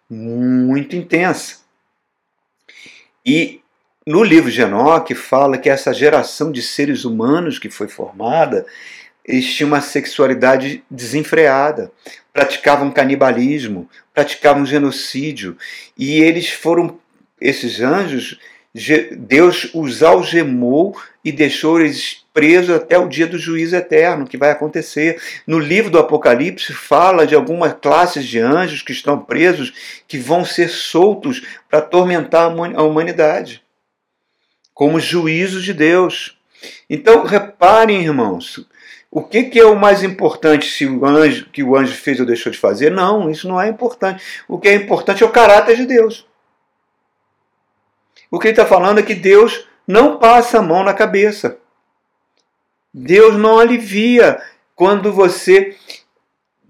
muito 0.09 0.97
intensa. 0.97 1.59
E 3.25 3.61
no 4.07 4.23
livro 4.25 4.51
de 4.51 4.63
Enoque 4.63 5.15
fala 5.15 5.59
que 5.59 5.69
essa 5.69 5.93
geração 5.93 6.51
de 6.51 6.63
seres 6.63 7.05
humanos 7.05 7.59
que 7.59 7.69
foi 7.69 7.89
formada, 7.89 8.65
eles 9.27 9.53
tinham 9.55 9.69
uma 9.69 9.81
sexualidade 9.81 10.85
desenfreada, 10.91 11.91
praticavam 12.33 12.91
canibalismo, 12.91 13.89
praticavam 14.15 14.65
genocídio, 14.65 15.57
e 15.97 16.21
eles 16.23 16.49
foram, 16.51 16.99
esses 17.41 17.81
anjos, 17.81 18.39
Deus 19.17 19.71
os 19.75 20.03
algemou 20.03 20.97
e 21.25 21.33
deixou 21.33 21.81
eles 21.81 22.25
presos 22.33 22.77
até 22.77 22.99
o 22.99 23.09
dia 23.09 23.27
do 23.27 23.39
juízo 23.39 23.75
eterno, 23.75 24.27
que 24.27 24.37
vai 24.37 24.51
acontecer. 24.51 25.21
No 25.47 25.59
livro 25.59 25.91
do 25.91 25.99
Apocalipse 25.99 26.75
fala 26.75 27.27
de 27.27 27.35
algumas 27.35 27.73
classes 27.73 28.27
de 28.27 28.39
anjos 28.39 28.83
que 28.83 28.93
estão 28.93 29.19
presos, 29.19 29.73
que 30.07 30.19
vão 30.19 30.45
ser 30.45 30.69
soltos 30.69 31.43
para 31.69 31.79
atormentar 31.79 32.53
a 32.75 32.83
humanidade, 32.83 33.63
como 34.75 35.01
juízo 35.01 35.63
de 35.63 35.73
Deus. 35.73 36.37
Então, 36.89 37.25
reparem, 37.25 38.03
irmãos, 38.03 38.67
o 39.17 39.23
que, 39.23 39.45
que, 39.45 39.59
é 39.59 39.65
o 39.65 39.75
mais 39.75 40.03
importante 40.03 40.71
se 40.71 40.87
o 40.87 41.07
anjo 41.07 41.49
que 41.49 41.63
o 41.63 41.75
anjo 41.75 41.95
fez 41.95 42.21
ou 42.21 42.27
deixou 42.27 42.53
de 42.53 42.59
fazer? 42.59 42.91
Não, 42.91 43.31
isso 43.31 43.49
não 43.49 43.59
é 43.59 43.67
importante. 43.67 44.23
O 44.47 44.59
que 44.59 44.69
é 44.69 44.75
importante 44.75 45.23
é 45.23 45.27
o 45.27 45.33
caráter 45.33 45.75
de 45.75 45.87
Deus. 45.87 46.29
O 48.31 48.39
que 48.39 48.49
ele 48.49 48.53
está 48.53 48.67
falando 48.67 48.99
é 48.99 49.03
que 49.03 49.15
Deus 49.15 49.67
não 49.89 50.19
passa 50.19 50.59
a 50.59 50.63
mão 50.63 50.85
na 50.85 50.93
cabeça. 50.93 51.57
Deus 52.93 53.39
não 53.39 53.59
alivia 53.59 54.39
quando 54.75 55.11
você 55.11 55.75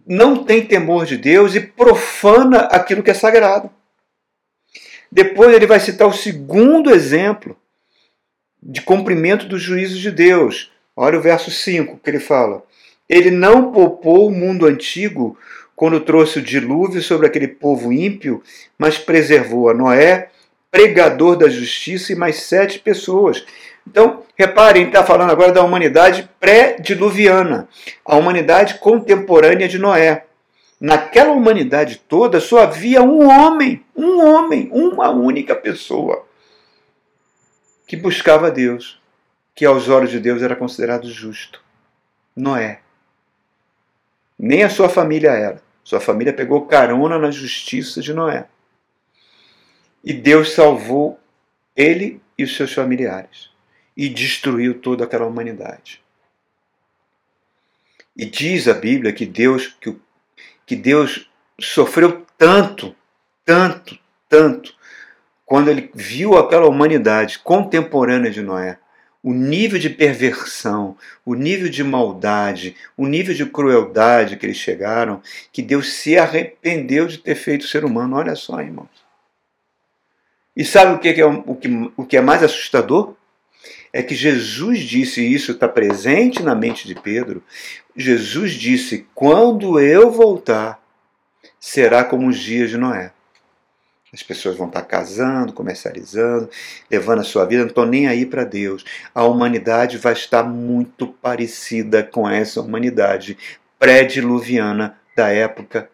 não 0.07 0.45
tem 0.45 0.65
temor 0.65 1.05
de 1.05 1.17
Deus 1.17 1.57
e 1.57 1.61
profana 1.61 2.59
aquilo 2.61 3.03
que 3.03 3.11
é 3.11 3.15
sagrado. 3.15 3.69
Depois 5.11 5.53
ele 5.53 5.67
vai 5.67 5.81
citar 5.81 6.07
o 6.07 6.13
segundo 6.13 6.95
exemplo 6.95 7.59
de 8.63 8.83
cumprimento 8.83 9.49
dos 9.49 9.61
juízos 9.61 9.99
de 9.99 10.13
Deus. 10.13 10.76
Olha 10.97 11.19
o 11.19 11.23
verso 11.23 11.51
5 11.51 12.01
que 12.03 12.09
ele 12.09 12.21
fala. 12.21 12.63
Ele 13.09 13.31
não 13.31 13.71
poupou 13.71 14.27
o 14.27 14.33
mundo 14.33 14.67
antigo 14.67 15.39
quando 15.77 16.01
trouxe 16.01 16.39
o 16.39 16.43
dilúvio 16.43 17.03
sobre 17.03 17.27
aquele 17.27 17.47
povo 17.47 17.93
ímpio, 17.93 18.43
mas 18.79 18.97
preservou 18.97 19.69
a 19.69 19.75
Noé, 19.75 20.31
pregador 20.71 21.37
da 21.37 21.49
justiça, 21.49 22.13
e 22.13 22.17
mais 22.17 22.37
sete 22.37 22.79
pessoas. 22.79 23.45
Então, 23.87 24.23
reparem, 24.37 24.87
está 24.87 25.05
falando 25.05 25.31
agora 25.31 25.53
da 25.53 25.63
humanidade 25.63 26.29
pré-diluviana, 26.41 27.69
a 28.05 28.17
humanidade 28.17 28.79
contemporânea 28.79 29.69
de 29.69 29.79
Noé. 29.79 30.25
naquela 30.79 31.33
humanidade 31.33 32.03
toda 32.07 32.39
só 32.41 32.59
havia 32.61 33.03
um 33.03 33.27
homem, 33.27 33.83
um 33.95 34.23
homem, 34.23 34.69
uma 34.73 35.11
única 35.11 35.55
pessoa 35.55 36.27
que 37.87 37.97
buscava 37.97 38.51
Deus, 38.51 39.01
que 39.57 39.65
aos 39.65 39.89
olhos 39.89 40.11
de 40.11 40.21
Deus 40.21 40.43
era 40.43 40.55
considerado 40.55 41.11
justo. 41.11 41.65
Noé. 42.37 42.81
Nem 44.39 44.63
a 44.63 44.69
sua 44.69 44.91
família 44.91 45.31
era. 45.31 45.63
Sua 45.83 45.99
família 45.99 46.33
pegou 46.33 46.67
carona 46.67 47.19
na 47.19 47.31
justiça 47.31 48.03
de 48.03 48.13
Noé. 48.13 48.47
E 50.05 50.13
Deus 50.13 50.53
salvou 50.53 51.19
ele 51.75 52.21
e 52.37 52.45
os 52.45 52.55
seus 52.55 52.73
familiares 52.73 53.51
e 53.97 54.11
destruiu 54.11 54.79
toda 54.79 55.05
aquela 55.05 55.25
humanidade. 55.25 56.03
E 58.15 58.27
diz 58.27 58.69
a 58.69 58.75
Bíblia 58.75 59.13
que 59.13 59.25
Deus, 59.25 59.75
que, 59.81 59.97
que 60.67 60.77
Deus 60.77 61.31
sofreu 61.59 62.27
tanto, 62.37 62.95
tanto, 63.45 63.99
tanto, 64.29 64.75
quando 65.47 65.71
ele 65.71 65.91
viu 65.95 66.37
aquela 66.37 66.67
humanidade 66.67 67.39
contemporânea 67.39 68.31
de 68.31 68.43
Noé, 68.43 68.79
o 69.27 69.33
nível 69.33 69.77
de 69.77 69.91
perversão, 69.91 70.97
o 71.25 71.35
nível 71.35 71.69
de 71.69 71.83
maldade, 71.83 72.77
o 72.97 73.09
nível 73.09 73.35
de 73.35 73.45
crueldade 73.45 74.37
que 74.37 74.47
eles 74.47 74.57
chegaram, 74.57 75.21
que 75.53 75.61
Deus 75.61 75.95
se 75.95 76.17
arrependeu 76.17 77.09
de 77.09 77.19
ter 77.19 77.35
feito 77.35 77.63
o 77.63 77.67
ser 77.67 77.85
humano. 77.85 78.15
Olha 78.15 78.37
só, 78.37 78.61
irmãos. 78.61 78.89
E 80.55 80.65
sabe 80.65 80.95
o 80.95 81.01
que 81.01 81.21
é, 81.21 81.27
o 81.27 81.57
que, 81.57 81.69
o 81.97 82.07
que 82.07 82.17
é 82.17 82.21
mais 82.21 82.41
assustador? 82.45 83.17
É 83.93 84.01
que 84.01 84.15
Jesus 84.15 84.79
disse, 84.79 85.21
e 85.21 85.35
isso 85.35 85.51
está 85.51 85.67
presente 85.67 86.41
na 86.41 86.55
mente 86.55 86.87
de 86.87 86.95
Pedro. 86.95 87.43
Jesus 87.97 88.53
disse: 88.53 89.09
Quando 89.13 89.81
eu 89.81 90.09
voltar, 90.09 90.81
será 91.59 92.05
como 92.05 92.29
os 92.29 92.39
dias 92.39 92.71
de 92.71 92.77
Noé. 92.77 93.11
As 94.13 94.23
pessoas 94.23 94.57
vão 94.57 94.69
estar 94.69 94.83
casando, 94.83 95.53
comercializando, 95.53 96.49
levando 96.91 97.21
a 97.21 97.25
sua 97.25 97.45
vida, 97.45 97.63
não 97.63 97.69
estão 97.69 97.85
nem 97.85 98.07
aí 98.07 98.25
para 98.25 98.45
Deus. 98.45 98.85
A 99.15 99.25
humanidade 99.25 99.99
vai 99.99 100.13
estar 100.13 100.43
muito 100.45 101.09
parecida 101.09 102.05
com 102.05 102.29
essa 102.29 102.61
humanidade 102.61 103.37
pré-diluviana 103.79 104.99
da 105.17 105.29
época 105.29 105.91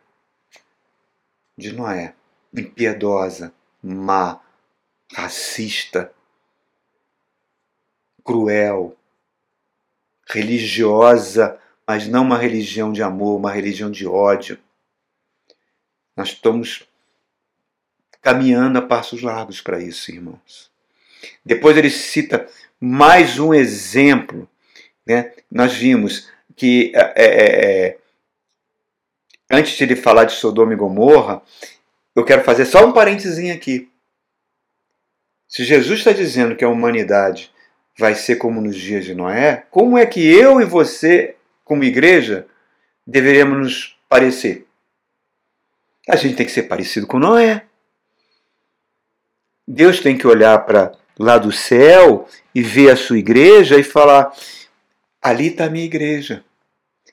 de 1.57 1.72
Noé. 1.72 2.14
Impiedosa, 2.55 3.53
má, 3.83 4.40
racista, 5.14 6.12
cruel, 8.22 8.96
religiosa, 10.29 11.59
mas 11.87 12.07
não 12.07 12.22
uma 12.22 12.38
religião 12.38 12.92
de 12.92 13.03
amor, 13.03 13.37
uma 13.37 13.51
religião 13.51 13.90
de 13.90 14.07
ódio. 14.07 14.59
Nós 16.16 16.29
estamos 16.29 16.87
caminhando 18.23 18.79
a 18.79 18.83
passos 18.83 19.21
largos 19.21 19.61
para 19.61 19.83
isso, 19.83 20.11
irmãos. 20.11 20.71
Depois 21.45 21.77
ele 21.77 21.91
cita 21.91 22.47
mais 22.81 23.39
um 23.39 23.53
exemplo. 23.53 24.49
Né? 25.05 25.33
Nós 25.51 25.75
vimos 25.75 26.31
que 26.57 26.93
é, 26.95 27.13
é, 27.17 27.87
é 27.87 27.99
antes 29.51 29.77
de 29.77 29.85
ele 29.85 29.97
falar 29.97 30.25
de 30.25 30.33
Sodoma 30.33 30.73
e 30.73 30.77
Gomorra, 30.77 31.43
eu 32.15 32.25
quero 32.25 32.45
fazer 32.45 32.65
só 32.65 32.87
um 32.87 32.93
parênteses 32.93 33.51
aqui. 33.51 33.91
Se 35.47 35.65
Jesus 35.65 35.99
está 35.99 36.13
dizendo 36.13 36.57
que 36.57 36.65
a 36.65 36.69
humanidade 36.69 37.53
vai 37.99 38.15
ser 38.15 38.37
como 38.37 38.61
nos 38.61 38.77
dias 38.77 39.05
de 39.05 39.15
Noé, 39.15 39.67
como 39.71 39.99
é 39.99 40.07
que 40.07 40.27
eu 40.27 40.61
e 40.61 40.65
você, 40.65 41.37
como 41.65 41.85
igreja, 41.85 42.47
deveríamos 43.07 43.59
nos 43.59 43.99
parecer? 44.09 44.67
A 46.09 46.17
gente 46.17 46.37
tem 46.37 46.47
que 46.47 46.53
ser 46.53 46.63
parecido 46.65 47.07
com 47.07 47.19
Noé. 47.19 47.67
Deus 49.66 50.01
tem 50.01 50.16
que 50.16 50.27
olhar 50.27 50.59
para 50.64 50.92
lá 51.18 51.38
do 51.38 51.53
céu 51.53 52.29
e 52.55 52.62
ver 52.62 52.90
a 52.90 52.96
sua 52.96 53.18
igreja 53.18 53.79
e 53.79 53.85
falar: 53.85 54.33
ali 55.20 55.48
está 55.48 55.66
a 55.66 55.70
minha 55.70 55.85
igreja, 55.85 56.44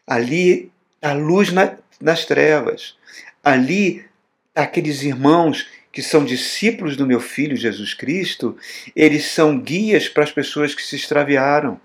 ali 0.07 0.71
a 1.01 1.13
luz 1.13 1.51
na, 1.51 1.77
nas 2.01 2.25
trevas, 2.25 2.95
ali 3.43 4.05
tá 4.53 4.63
aqueles 4.63 5.03
irmãos 5.03 5.67
que 5.91 6.01
são 6.01 6.23
discípulos 6.23 6.95
do 6.95 7.05
meu 7.05 7.19
filho 7.19 7.55
Jesus 7.55 7.93
Cristo, 7.93 8.57
eles 8.95 9.25
são 9.25 9.59
guias 9.59 10.07
para 10.07 10.23
as 10.23 10.31
pessoas 10.31 10.75
que 10.75 10.83
se 10.83 10.95
extraviaram. 10.95 11.79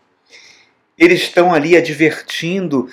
Eles 0.97 1.23
estão 1.23 1.53
ali 1.53 1.77
advertindo 1.77 2.89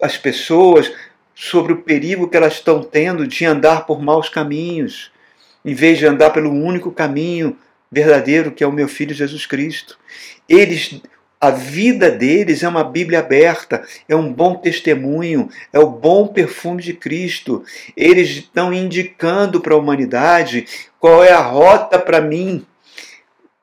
as 0.00 0.16
pessoas 0.16 0.92
sobre 1.34 1.72
o 1.72 1.82
perigo 1.82 2.28
que 2.28 2.36
elas 2.36 2.54
estão 2.54 2.82
tendo 2.82 3.26
de 3.26 3.46
andar 3.46 3.86
por 3.86 4.02
maus 4.02 4.28
caminhos, 4.28 5.10
em 5.64 5.74
vez 5.74 5.98
de 5.98 6.06
andar 6.06 6.30
pelo 6.30 6.50
único 6.50 6.90
caminho 6.90 7.56
verdadeiro 7.90 8.52
que 8.52 8.62
é 8.62 8.66
o 8.66 8.72
meu 8.72 8.88
filho 8.88 9.14
Jesus 9.14 9.46
Cristo. 9.46 9.98
Eles 10.48 11.00
a 11.40 11.50
vida 11.50 12.10
deles 12.10 12.62
é 12.62 12.68
uma 12.68 12.84
Bíblia 12.84 13.20
aberta, 13.20 13.82
é 14.06 14.14
um 14.14 14.30
bom 14.30 14.56
testemunho, 14.56 15.48
é 15.72 15.78
o 15.78 15.88
bom 15.88 16.26
perfume 16.26 16.82
de 16.82 16.92
Cristo. 16.92 17.64
Eles 17.96 18.28
estão 18.28 18.74
indicando 18.74 19.58
para 19.58 19.72
a 19.72 19.78
humanidade 19.78 20.66
qual 20.98 21.24
é 21.24 21.32
a 21.32 21.40
rota 21.40 21.98
para 21.98 22.20
mim. 22.20 22.66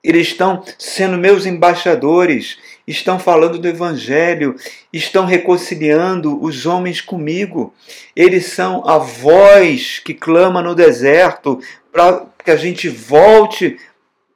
Eles 0.03 0.29
estão 0.29 0.63
sendo 0.79 1.19
meus 1.19 1.45
embaixadores, 1.45 2.57
estão 2.88 3.19
falando 3.19 3.60
do 3.60 3.67
Evangelho, 3.67 4.56
estão 4.91 5.26
reconciliando 5.26 6.41
os 6.41 6.65
homens 6.65 7.02
comigo. 7.02 7.73
Eles 8.15 8.45
são 8.45 8.88
a 8.88 8.97
voz 8.97 10.00
que 10.00 10.13
clama 10.13 10.62
no 10.62 10.73
deserto 10.73 11.60
para 11.91 12.26
que 12.43 12.52
a 12.52 12.56
gente 12.56 12.88
volte 12.88 13.78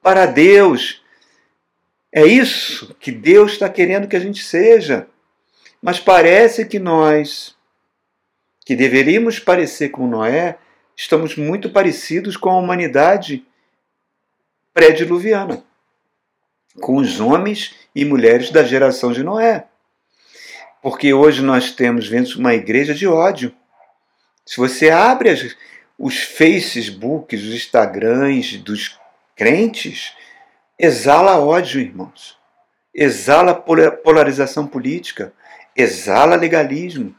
para 0.02 0.26
Deus 0.26 1.02
é 2.12 2.26
isso 2.26 2.94
que 3.00 3.10
Deus 3.10 3.52
está 3.52 3.70
querendo 3.70 4.06
que 4.06 4.14
a 4.14 4.20
gente 4.20 4.44
seja. 4.44 5.08
Mas 5.80 5.98
parece 5.98 6.66
que 6.66 6.78
nós, 6.78 7.56
que 8.66 8.76
deveríamos 8.76 9.38
parecer 9.38 9.88
com 9.88 10.06
Noé, 10.06 10.58
estamos 10.94 11.36
muito 11.36 11.70
parecidos 11.70 12.36
com 12.36 12.50
a 12.50 12.58
humanidade 12.58 13.42
pré-diluviana, 14.74 15.64
com 16.80 16.96
os 16.96 17.20
homens 17.20 17.74
e 17.94 18.04
mulheres 18.04 18.50
da 18.50 18.62
geração 18.62 19.12
de 19.12 19.22
Noé. 19.22 19.66
Porque 20.80 21.12
hoje 21.12 21.42
nós 21.42 21.72
temos 21.72 22.08
vendo 22.08 22.28
uma 22.36 22.54
igreja 22.54 22.94
de 22.94 23.06
ódio. 23.06 23.54
Se 24.44 24.56
você 24.56 24.90
abre 24.90 25.30
as, 25.30 25.56
os 25.98 26.18
Facebooks, 26.18 27.40
os 27.40 27.54
Instagrams 27.54 28.56
dos 28.58 28.98
crentes, 29.36 30.14
exala 30.78 31.38
ódio, 31.38 31.80
irmãos. 31.80 32.36
Exala 32.94 33.54
polarização 33.54 34.66
política. 34.66 35.32
Exala 35.76 36.36
legalismo. 36.36 37.14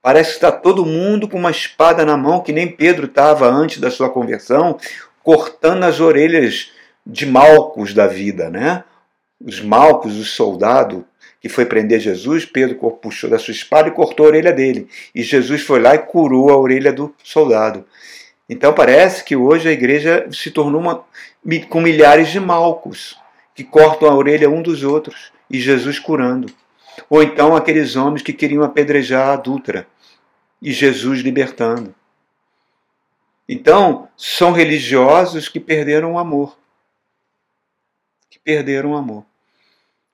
Parece 0.00 0.30
que 0.30 0.36
está 0.36 0.52
todo 0.52 0.86
mundo 0.86 1.28
com 1.28 1.36
uma 1.36 1.50
espada 1.50 2.06
na 2.06 2.16
mão, 2.16 2.40
que 2.40 2.52
nem 2.52 2.70
Pedro 2.70 3.06
estava 3.06 3.48
antes 3.48 3.78
da 3.78 3.90
sua 3.90 4.08
conversão, 4.08 4.78
cortando 5.22 5.84
as 5.84 6.00
orelhas 6.00 6.70
de 7.06 7.24
Malcos 7.24 7.94
da 7.94 8.06
vida, 8.06 8.50
né? 8.50 8.82
Os 9.40 9.60
Malcos, 9.60 10.16
o 10.16 10.24
soldado 10.24 11.06
que 11.40 11.48
foi 11.48 11.64
prender 11.64 12.00
Jesus, 12.00 12.44
Pedro 12.44 12.90
puxou 12.90 13.30
da 13.30 13.38
sua 13.38 13.52
espada 13.52 13.88
e 13.88 13.92
cortou 13.92 14.26
a 14.26 14.30
orelha 14.30 14.52
dele. 14.52 14.88
E 15.14 15.22
Jesus 15.22 15.62
foi 15.62 15.80
lá 15.80 15.94
e 15.94 15.98
curou 15.98 16.50
a 16.50 16.56
orelha 16.56 16.92
do 16.92 17.14
soldado. 17.22 17.84
Então 18.48 18.72
parece 18.72 19.22
que 19.22 19.36
hoje 19.36 19.68
a 19.68 19.72
igreja 19.72 20.26
se 20.32 20.50
tornou 20.50 20.80
uma, 20.80 21.04
com 21.68 21.80
milhares 21.80 22.28
de 22.28 22.40
malcos 22.40 23.16
que 23.54 23.62
cortam 23.62 24.08
a 24.08 24.14
orelha 24.14 24.50
um 24.50 24.62
dos 24.62 24.82
outros 24.82 25.32
e 25.50 25.60
Jesus 25.60 25.98
curando. 25.98 26.52
Ou 27.08 27.22
então 27.22 27.54
aqueles 27.54 27.94
homens 27.94 28.22
que 28.22 28.32
queriam 28.32 28.62
apedrejar 28.62 29.28
a 29.28 29.32
adúltera 29.34 29.86
e 30.60 30.72
Jesus 30.72 31.20
libertando. 31.20 31.94
Então, 33.48 34.08
são 34.16 34.50
religiosos 34.50 35.48
que 35.48 35.60
perderam 35.60 36.14
o 36.14 36.18
amor. 36.18 36.56
Perderam 38.46 38.92
o 38.92 38.96
amor. 38.96 39.26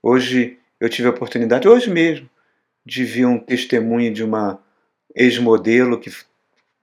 Hoje 0.03 0.59
eu 0.81 0.89
tive 0.89 1.07
a 1.07 1.11
oportunidade, 1.11 1.69
hoje 1.69 1.91
mesmo, 1.91 2.31
de 2.83 3.05
ver 3.05 3.27
um 3.27 3.39
testemunho 3.39 4.11
de 4.11 4.25
uma 4.25 4.59
ex-modelo 5.15 6.01
que 6.01 6.11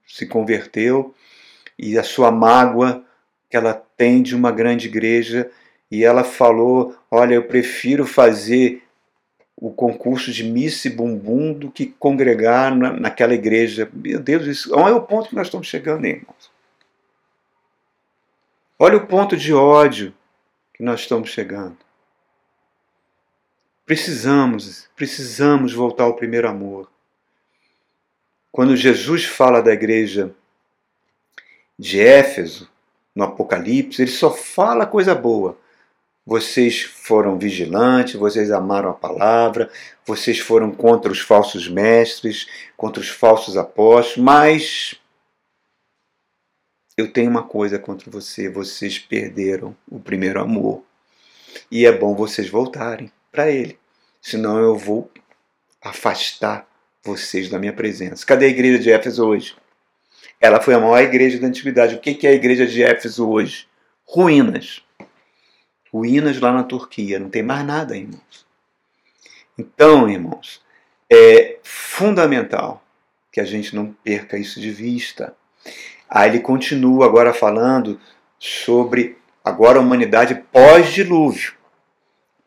se 0.06 0.28
converteu 0.28 1.12
e 1.76 1.98
a 1.98 2.04
sua 2.04 2.30
mágoa 2.30 3.04
que 3.50 3.56
ela 3.56 3.74
tem 3.96 4.22
de 4.22 4.36
uma 4.36 4.52
grande 4.52 4.86
igreja. 4.86 5.50
E 5.90 6.04
ela 6.04 6.22
falou: 6.22 6.96
Olha, 7.10 7.34
eu 7.34 7.42
prefiro 7.42 8.06
fazer 8.06 8.84
o 9.56 9.72
concurso 9.72 10.30
de 10.30 10.44
Miss 10.44 10.86
Bumbum 10.86 11.52
do 11.52 11.68
que 11.68 11.86
congregar 11.86 12.76
na, 12.76 12.92
naquela 12.92 13.34
igreja. 13.34 13.90
Meu 13.92 14.20
Deus, 14.20 14.46
isso, 14.46 14.72
olha 14.72 14.94
o 14.94 15.02
ponto 15.02 15.28
que 15.28 15.34
nós 15.34 15.48
estamos 15.48 15.66
chegando, 15.66 16.06
irmãos. 16.06 16.48
Olha 18.78 18.98
o 18.98 19.06
ponto 19.08 19.36
de 19.36 19.52
ódio 19.52 20.14
que 20.80 20.84
nós 20.84 21.00
estamos 21.00 21.28
chegando. 21.28 21.76
Precisamos, 23.84 24.88
precisamos 24.96 25.74
voltar 25.74 26.04
ao 26.04 26.16
primeiro 26.16 26.48
amor. 26.48 26.90
quando 28.50 28.74
Jesus 28.74 29.26
fala 29.26 29.60
da 29.60 29.74
igreja 29.74 30.34
de 31.78 32.00
Éfeso, 32.00 32.66
no 33.14 33.24
Apocalipse, 33.24 34.00
ele 34.00 34.10
só 34.10 34.32
fala 34.32 34.86
coisa 34.86 35.14
boa. 35.14 35.58
Vocês 36.24 36.82
foram 36.82 37.38
vigilantes, 37.38 38.14
vocês 38.14 38.50
amaram 38.50 38.88
a 38.88 38.94
palavra, 38.94 39.70
vocês 40.06 40.38
foram 40.38 40.70
contra 40.70 41.12
os 41.12 41.20
falsos 41.20 41.68
mestres, 41.68 42.46
contra 42.74 43.02
os 43.02 43.10
falsos 43.10 43.58
apóstolos, 43.58 44.16
mas 44.16 44.98
eu 47.00 47.12
tenho 47.12 47.30
uma 47.30 47.42
coisa 47.42 47.78
contra 47.78 48.10
você: 48.10 48.48
vocês 48.48 48.98
perderam 48.98 49.76
o 49.88 49.98
primeiro 49.98 50.40
amor. 50.40 50.82
E 51.70 51.84
é 51.84 51.92
bom 51.92 52.14
vocês 52.14 52.48
voltarem 52.48 53.10
para 53.32 53.50
ele, 53.50 53.78
senão 54.20 54.58
eu 54.58 54.76
vou 54.76 55.10
afastar 55.82 56.68
vocês 57.02 57.48
da 57.48 57.58
minha 57.58 57.72
presença. 57.72 58.24
Cadê 58.26 58.46
a 58.46 58.48
igreja 58.48 58.78
de 58.78 58.92
Éfeso 58.92 59.26
hoje? 59.26 59.56
Ela 60.40 60.60
foi 60.60 60.74
a 60.74 60.80
maior 60.80 61.00
igreja 61.00 61.38
da 61.38 61.46
antiguidade. 61.46 61.94
O 61.94 62.00
que 62.00 62.26
é 62.26 62.30
a 62.30 62.34
igreja 62.34 62.66
de 62.66 62.82
Éfeso 62.82 63.28
hoje? 63.28 63.68
Ruínas. 64.04 64.82
Ruínas 65.92 66.38
lá 66.40 66.52
na 66.52 66.62
Turquia. 66.62 67.18
Não 67.18 67.28
tem 67.28 67.42
mais 67.42 67.64
nada, 67.64 67.96
irmãos. 67.96 68.46
Então, 69.58 70.08
irmãos, 70.08 70.62
é 71.10 71.58
fundamental 71.62 72.82
que 73.32 73.40
a 73.40 73.44
gente 73.44 73.74
não 73.74 73.92
perca 73.92 74.38
isso 74.38 74.60
de 74.60 74.70
vista. 74.70 75.34
Aí 76.10 76.28
ele 76.28 76.40
continua 76.40 77.06
agora 77.06 77.32
falando 77.32 78.00
sobre 78.38 79.16
agora 79.44 79.78
a 79.78 79.82
humanidade 79.82 80.34
pós-dilúvio. 80.50 81.54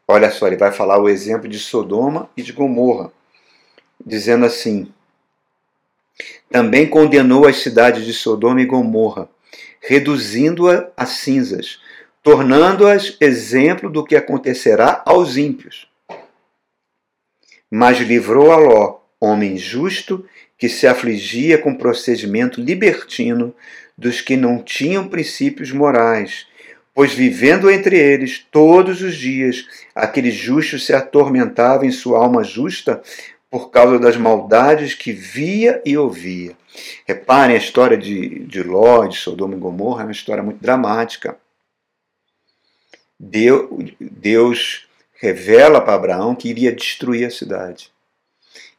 Olha 0.05 0.29
só, 0.29 0.47
ele 0.47 0.57
vai 0.57 0.71
falar 0.71 0.99
o 0.99 1.07
exemplo 1.07 1.47
de 1.47 1.57
Sodoma 1.57 2.29
e 2.35 2.41
de 2.41 2.51
Gomorra 2.51 3.11
dizendo 4.05 4.45
assim: 4.45 4.91
Também 6.49 6.89
condenou 6.89 7.47
as 7.47 7.57
cidades 7.57 8.05
de 8.05 8.13
Sodoma 8.13 8.61
e 8.61 8.65
Gomorra, 8.65 9.29
reduzindo-a 9.79 10.89
a 10.95 11.05
cinzas, 11.05 11.79
tornando-as 12.21 13.17
exemplo 13.19 13.89
do 13.89 14.03
que 14.03 14.15
acontecerá 14.15 15.01
aos 15.05 15.37
ímpios. 15.37 15.87
Mas 17.71 17.97
livrou 17.99 18.51
a 18.51 18.57
Ló, 18.57 18.99
homem 19.19 19.57
justo, 19.57 20.25
que 20.63 20.69
se 20.69 20.87
afligia 20.87 21.57
com 21.57 21.75
procedimento 21.75 22.61
libertino 22.61 23.53
dos 23.97 24.21
que 24.21 24.37
não 24.37 24.63
tinham 24.63 25.09
princípios 25.09 25.73
morais, 25.73 26.47
pois 26.93 27.13
vivendo 27.13 27.69
entre 27.69 27.99
eles 27.99 28.47
todos 28.49 29.01
os 29.01 29.17
dias, 29.17 29.67
aquele 29.93 30.31
justo 30.31 30.79
se 30.79 30.93
atormentava 30.93 31.85
em 31.85 31.91
sua 31.91 32.19
alma 32.19 32.45
justa 32.45 33.03
por 33.51 33.71
causa 33.71 33.99
das 33.99 34.15
maldades 34.15 34.95
que 34.95 35.11
via 35.11 35.81
e 35.85 35.97
ouvia. 35.97 36.55
Reparem, 37.05 37.57
a 37.57 37.59
história 37.59 37.97
de, 37.97 38.39
de 38.45 38.63
Ló, 38.63 39.05
de 39.05 39.17
Sodoma 39.17 39.55
e 39.55 39.59
Gomorra, 39.59 40.03
é 40.03 40.05
uma 40.05 40.13
história 40.13 40.41
muito 40.41 40.61
dramática. 40.61 41.35
Deus, 43.19 43.69
Deus 43.99 44.87
revela 45.19 45.81
para 45.81 45.95
Abraão 45.95 46.33
que 46.33 46.47
iria 46.47 46.71
destruir 46.71 47.25
a 47.25 47.29
cidade. 47.29 47.92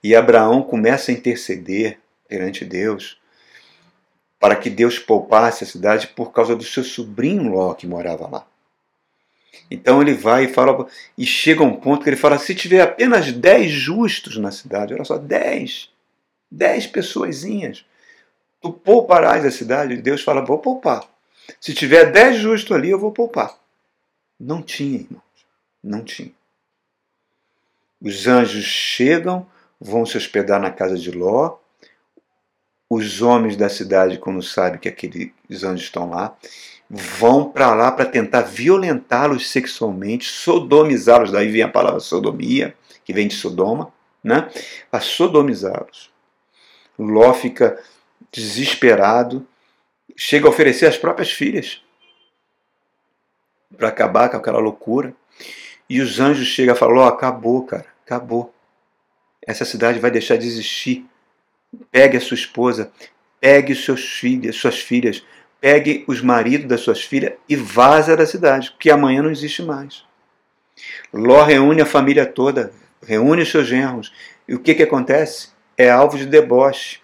E 0.05 0.14
Abraão 0.14 0.62
começa 0.62 1.11
a 1.11 1.14
interceder 1.14 1.99
perante 2.29 2.62
Deus 2.62 3.19
para 4.38 4.55
que 4.55 4.69
Deus 4.69 4.99
poupasse 4.99 5.64
a 5.64 5.67
cidade 5.67 6.09
por 6.09 6.31
causa 6.31 6.55
do 6.55 6.62
seu 6.62 6.85
sobrinho 6.85 7.51
Ló 7.51 7.73
que 7.73 7.87
morava 7.87 8.29
lá. 8.29 8.47
Então 9.71 10.03
ele 10.03 10.12
vai 10.12 10.45
e 10.45 10.53
fala, 10.53 10.87
e 11.17 11.25
chega 11.25 11.62
a 11.62 11.67
um 11.67 11.77
ponto 11.77 12.05
que 12.05 12.11
ele 12.11 12.19
fala: 12.19 12.38
se 12.38 12.55
tiver 12.55 12.83
apenas 12.83 13.33
10 13.33 13.71
justos 13.71 14.37
na 14.37 14.51
cidade, 14.51 14.93
olha 14.93 15.07
só, 15.07 15.17
10, 15.17 15.88
10 16.51 16.87
pessoazinhas, 16.88 17.87
tu 18.61 18.75
pouparás 18.75 19.43
a 19.43 19.51
cidade. 19.51 19.97
Deus 19.97 20.21
fala: 20.21 20.45
vou 20.45 20.59
poupar. 20.59 21.09
Se 21.59 21.73
tiver 21.73 22.12
10 22.12 22.37
justos 22.37 22.77
ali, 22.77 22.90
eu 22.90 22.99
vou 22.99 23.11
poupar. 23.11 23.59
Não 24.38 24.61
tinha, 24.61 25.01
irmãos, 25.01 25.23
não 25.83 26.05
tinha. 26.05 26.33
Os 28.03 28.27
anjos 28.27 28.64
chegam, 28.64 29.47
vão 29.85 30.07
se 30.07 30.16
hospedar 30.16 30.59
na 30.59 30.70
casa 30.70 30.97
de 30.97 31.11
Ló. 31.11 31.59
Os 32.88 33.20
homens 33.20 33.57
da 33.57 33.68
cidade, 33.68 34.18
quando 34.18 34.42
sabem 34.42 34.81
que 34.81 34.88
aqueles 34.88 35.62
anjos 35.62 35.83
estão 35.83 36.09
lá, 36.09 36.37
vão 36.88 37.51
para 37.51 37.75
lá 37.75 37.92
para 37.92 38.07
tentar 38.07 38.42
violentá-los 38.42 39.51
sexualmente, 39.51 40.27
sodomizá-los. 40.27 41.31
Daí 41.31 41.51
vem 41.51 41.62
a 41.62 41.68
palavra 41.68 42.01
sodomia, 42.01 42.75
que 43.05 43.12
vem 43.12 43.29
de 43.29 43.35
Sodoma, 43.35 43.92
né? 44.23 44.51
Para 44.90 45.01
sodomizá-los. 45.01 46.11
Ló 46.99 47.35
fica 47.35 47.79
desesperado, 48.33 49.47
chega 50.16 50.47
a 50.47 50.51
oferecer 50.51 50.87
as 50.87 50.97
próprias 50.97 51.31
filhas 51.31 51.83
para 53.77 53.88
acabar 53.88 54.31
com 54.31 54.37
aquela 54.37 54.59
loucura. 54.59 55.14
E 55.90 56.01
os 56.01 56.20
anjos 56.20 56.47
chegam 56.47 56.75
e 56.75 56.79
falam: 56.79 56.94
Ló, 56.94 57.07
acabou, 57.07 57.64
cara, 57.64 57.87
acabou. 58.05 58.55
Essa 59.46 59.64
cidade 59.64 59.98
vai 59.98 60.11
deixar 60.11 60.37
de 60.37 60.46
existir. 60.46 61.04
Pegue 61.90 62.16
a 62.16 62.20
sua 62.20 62.35
esposa, 62.35 62.90
pegue 63.40 63.74
seus 63.74 64.04
filhos, 64.04 64.57
suas 64.57 64.78
filhas, 64.78 65.24
pegue 65.61 66.04
os 66.07 66.20
maridos 66.20 66.68
das 66.68 66.80
suas 66.80 67.02
filhas 67.02 67.35
e 67.48 67.57
vaza 67.57 68.16
da 68.16 68.26
cidade, 68.26 68.70
porque 68.70 68.90
amanhã 68.90 69.22
não 69.22 69.30
existe 69.30 69.62
mais. 69.62 70.04
Ló 71.12 71.42
reúne 71.42 71.83
a 71.83 71.87
família 71.87 72.26
toda, 72.26 72.72
reúne 73.02 73.42
os 73.42 73.50
seus 73.50 73.66
genros, 73.66 74.12
e 74.46 74.54
o 74.54 74.61
que, 74.61 74.74
que 74.74 74.83
acontece? 74.83 75.48
É 75.76 75.90
alvo 75.90 76.16
de 76.16 76.26
deboche. 76.26 77.00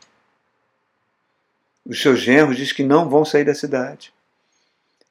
Os 1.85 2.00
seus 2.00 2.20
genros 2.20 2.57
dizem 2.57 2.74
que 2.74 2.83
não 2.83 3.09
vão 3.09 3.24
sair 3.24 3.44
da 3.44 3.55
cidade. 3.55 4.12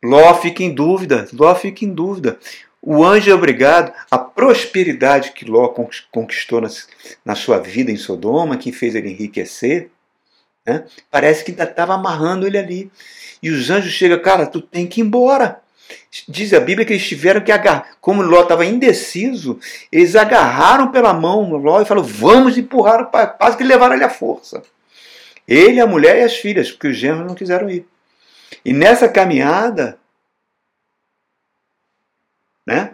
Ló 0.04 0.34
fica 0.36 0.64
em 0.64 0.74
dúvida, 0.74 1.28
Ló 1.34 1.54
fica 1.56 1.84
em 1.84 1.94
dúvida. 1.94 2.40
O 2.82 3.04
anjo 3.04 3.30
é 3.30 3.34
obrigado, 3.34 3.94
a 4.10 4.18
prosperidade 4.18 5.32
que 5.32 5.46
Ló 5.46 5.68
conquistou 6.12 6.62
na, 7.26 7.36
sua 7.36 7.60
vida 7.60 7.92
em 7.92 7.98
Sodoma, 7.98 8.58
que 8.58 8.72
fez 8.72 8.96
ele 8.96 9.10
enriquecer, 9.10 9.90
né? 10.66 10.86
parece 11.12 11.44
que 11.44 11.52
ainda 11.52 11.66
estava 11.66 11.94
amarrando 11.94 12.48
ele 12.48 12.58
ali. 12.58 12.92
E 13.44 13.50
os 13.50 13.70
anjos 13.70 13.92
chegam, 13.92 14.22
cara, 14.22 14.46
tu 14.46 14.62
tem 14.62 14.88
que 14.88 15.02
ir 15.02 15.04
embora. 15.04 15.62
Diz 16.28 16.54
a 16.54 16.60
Bíblia 16.60 16.86
que 16.86 16.94
eles 16.94 17.08
tiveram 17.08 17.42
que 17.42 17.52
agarrar, 17.52 17.98
como 18.00 18.22
Ló 18.22 18.42
estava 18.42 18.66
indeciso, 18.66 19.60
eles 19.92 20.16
agarraram 20.16 20.92
pela 20.92 21.14
mão 21.14 21.50
Ló 21.52 21.82
e 21.82 21.86
falaram: 21.86 22.08
vamos 22.08 22.58
empurrar, 22.58 23.10
quase 23.38 23.58
que 23.58 23.64
levaram 23.64 23.96
ele 23.96 24.04
à 24.04 24.10
força. 24.10 24.62
Ele, 25.48 25.82
a 25.82 25.88
mulher 25.88 26.20
e 26.20 26.24
as 26.24 26.36
filhas, 26.36 26.72
porque 26.72 26.90
os 26.90 26.98
genros 26.98 27.26
não 27.26 27.34
quiseram 27.34 27.70
ir. 27.70 27.86
E 28.64 28.72
nessa 28.72 29.10
caminhada, 29.10 29.99
né? 32.70 32.92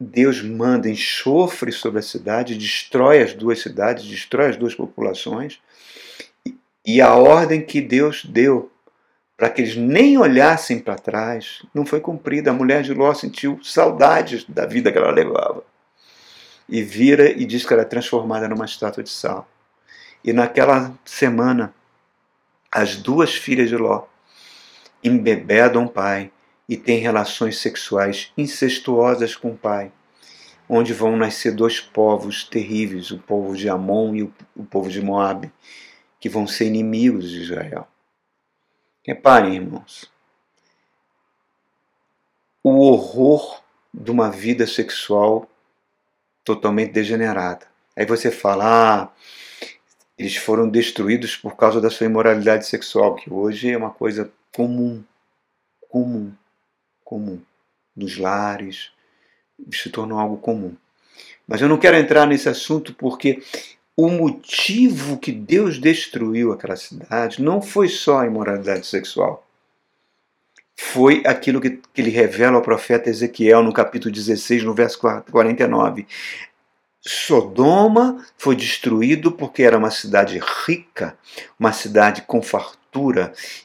Deus 0.00 0.40
manda 0.40 0.88
enxofre 0.88 1.70
sobre 1.70 1.98
a 1.98 2.02
cidade, 2.02 2.56
destrói 2.56 3.22
as 3.22 3.34
duas 3.34 3.60
cidades, 3.60 4.06
destrói 4.06 4.48
as 4.48 4.56
duas 4.56 4.74
populações. 4.74 5.60
E 6.84 7.02
a 7.02 7.14
ordem 7.14 7.60
que 7.60 7.82
Deus 7.82 8.24
deu 8.24 8.70
para 9.36 9.50
que 9.50 9.60
eles 9.60 9.76
nem 9.76 10.16
olhassem 10.16 10.78
para 10.78 10.96
trás, 10.96 11.62
não 11.74 11.84
foi 11.84 12.00
cumprida. 12.00 12.50
A 12.50 12.54
mulher 12.54 12.82
de 12.82 12.94
Ló 12.94 13.12
sentiu 13.12 13.60
saudades 13.62 14.44
da 14.48 14.64
vida 14.64 14.90
que 14.90 14.96
ela 14.96 15.10
levava. 15.10 15.62
E 16.66 16.82
vira 16.82 17.30
e 17.30 17.44
diz 17.44 17.66
que 17.66 17.74
ela 17.74 17.82
é 17.82 17.86
transformada 17.86 18.48
numa 18.48 18.64
estátua 18.64 19.02
de 19.02 19.10
sal. 19.10 19.46
E 20.24 20.32
naquela 20.32 20.98
semana, 21.04 21.74
as 22.72 22.96
duas 22.96 23.34
filhas 23.34 23.68
de 23.68 23.76
Ló 23.76 24.04
embebedam 25.04 25.84
o 25.84 25.90
pai 25.90 26.32
e 26.68 26.76
têm 26.76 26.98
relações 26.98 27.58
sexuais 27.58 28.32
incestuosas 28.36 29.36
com 29.36 29.50
o 29.50 29.56
pai, 29.56 29.92
onde 30.68 30.92
vão 30.92 31.16
nascer 31.16 31.52
dois 31.52 31.80
povos 31.80 32.44
terríveis, 32.44 33.10
o 33.10 33.18
povo 33.18 33.56
de 33.56 33.68
Amon 33.68 34.14
e 34.14 34.22
o 34.24 34.64
povo 34.68 34.88
de 34.88 35.00
Moabe, 35.00 35.52
que 36.18 36.28
vão 36.28 36.46
ser 36.46 36.66
inimigos 36.66 37.30
de 37.30 37.42
Israel. 37.42 37.86
Reparem, 39.04 39.54
irmãos, 39.54 40.10
o 42.62 42.80
horror 42.80 43.62
de 43.94 44.10
uma 44.10 44.28
vida 44.28 44.66
sexual 44.66 45.48
totalmente 46.44 46.92
degenerada. 46.92 47.66
Aí 47.96 48.04
você 48.04 48.30
fala, 48.30 48.64
ah, 48.64 49.08
eles 50.18 50.36
foram 50.36 50.68
destruídos 50.68 51.36
por 51.36 51.56
causa 51.56 51.80
da 51.80 51.90
sua 51.90 52.06
imoralidade 52.06 52.66
sexual, 52.66 53.14
que 53.14 53.32
hoje 53.32 53.70
é 53.70 53.76
uma 53.76 53.90
coisa 53.90 54.32
comum, 54.52 55.04
comum, 55.88 56.32
comum, 57.06 57.40
nos 57.96 58.18
lares, 58.18 58.90
se 59.72 59.88
tornou 59.88 60.18
algo 60.18 60.36
comum. 60.36 60.74
Mas 61.46 61.62
eu 61.62 61.68
não 61.68 61.78
quero 61.78 61.96
entrar 61.96 62.26
nesse 62.26 62.48
assunto 62.48 62.92
porque 62.92 63.40
o 63.96 64.08
motivo 64.08 65.16
que 65.16 65.30
Deus 65.30 65.78
destruiu 65.78 66.52
aquela 66.52 66.76
cidade 66.76 67.40
não 67.40 67.62
foi 67.62 67.88
só 67.88 68.18
a 68.18 68.26
imoralidade 68.26 68.86
sexual. 68.86 69.46
Foi 70.74 71.22
aquilo 71.24 71.60
que, 71.60 71.70
que 71.94 72.00
ele 72.02 72.10
revela 72.10 72.56
ao 72.56 72.62
profeta 72.62 73.08
Ezequiel 73.08 73.62
no 73.62 73.72
capítulo 73.72 74.12
16, 74.12 74.64
no 74.64 74.74
verso 74.74 74.98
49. 75.30 76.06
Sodoma 77.00 78.26
foi 78.36 78.56
destruído 78.56 79.30
porque 79.30 79.62
era 79.62 79.78
uma 79.78 79.92
cidade 79.92 80.40
rica, 80.66 81.16
uma 81.58 81.72
cidade 81.72 82.22
com 82.22 82.42
fartura 82.42 82.85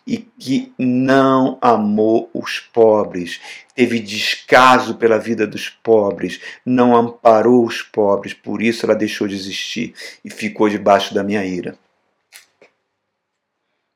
e 0.06 0.18
que 0.18 0.74
não 0.78 1.58
amou 1.62 2.30
os 2.34 2.60
pobres, 2.60 3.40
teve 3.76 4.00
descaso 4.00 4.96
pela 4.96 5.18
vida 5.18 5.48
dos 5.48 5.70
pobres, 5.70 6.40
não 6.66 6.96
amparou 6.96 7.66
os 7.66 7.82
pobres, 7.82 8.34
por 8.34 8.62
isso 8.62 8.86
ela 8.86 8.96
deixou 8.96 9.28
de 9.28 9.36
existir 9.36 9.94
e 10.24 10.30
ficou 10.30 10.70
debaixo 10.70 11.14
da 11.14 11.24
minha 11.24 11.46
ira. 11.46 11.78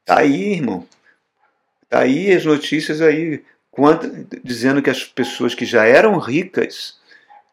Tá 0.06 0.20
aí, 0.20 0.54
irmão. 0.54 0.88
Tá 1.90 2.00
aí 2.02 2.32
as 2.32 2.46
notícias 2.46 3.02
aí, 3.02 3.44
dizendo 4.44 4.82
que 4.82 4.90
as 4.90 5.04
pessoas 5.04 5.56
que 5.56 5.66
já 5.66 5.86
eram 5.86 6.18
ricas 6.20 7.00